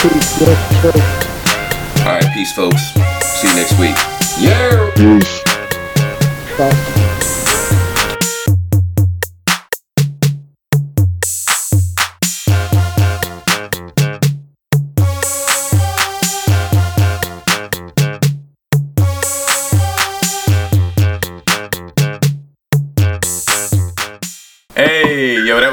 [0.00, 0.42] Peace.
[2.06, 2.82] All right, peace, folks.
[3.38, 3.96] See you next week.
[4.40, 4.90] Yeah.
[4.96, 5.42] Peace.
[6.56, 6.88] Bye.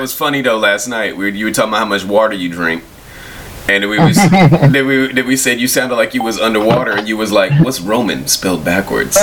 [0.09, 0.57] Was funny though.
[0.57, 2.83] Last night, we you were talking about how much water you drink,
[3.67, 4.15] and then we was
[4.73, 7.51] then we then we said you sounded like you was underwater, and you was like,
[7.63, 9.13] "What's Roman spelled backwards?"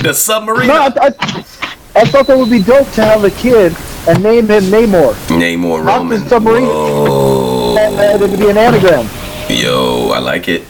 [0.00, 0.68] the submarine.
[0.68, 1.08] No, I, I,
[1.94, 3.76] I thought that would be dope to have a kid
[4.08, 5.12] and name him Namor.
[5.28, 6.26] Namor Roman.
[6.26, 6.64] submarine.
[6.64, 7.76] Whoa.
[7.78, 9.06] And, and it would be an anagram.
[9.50, 10.62] Yo, I like it.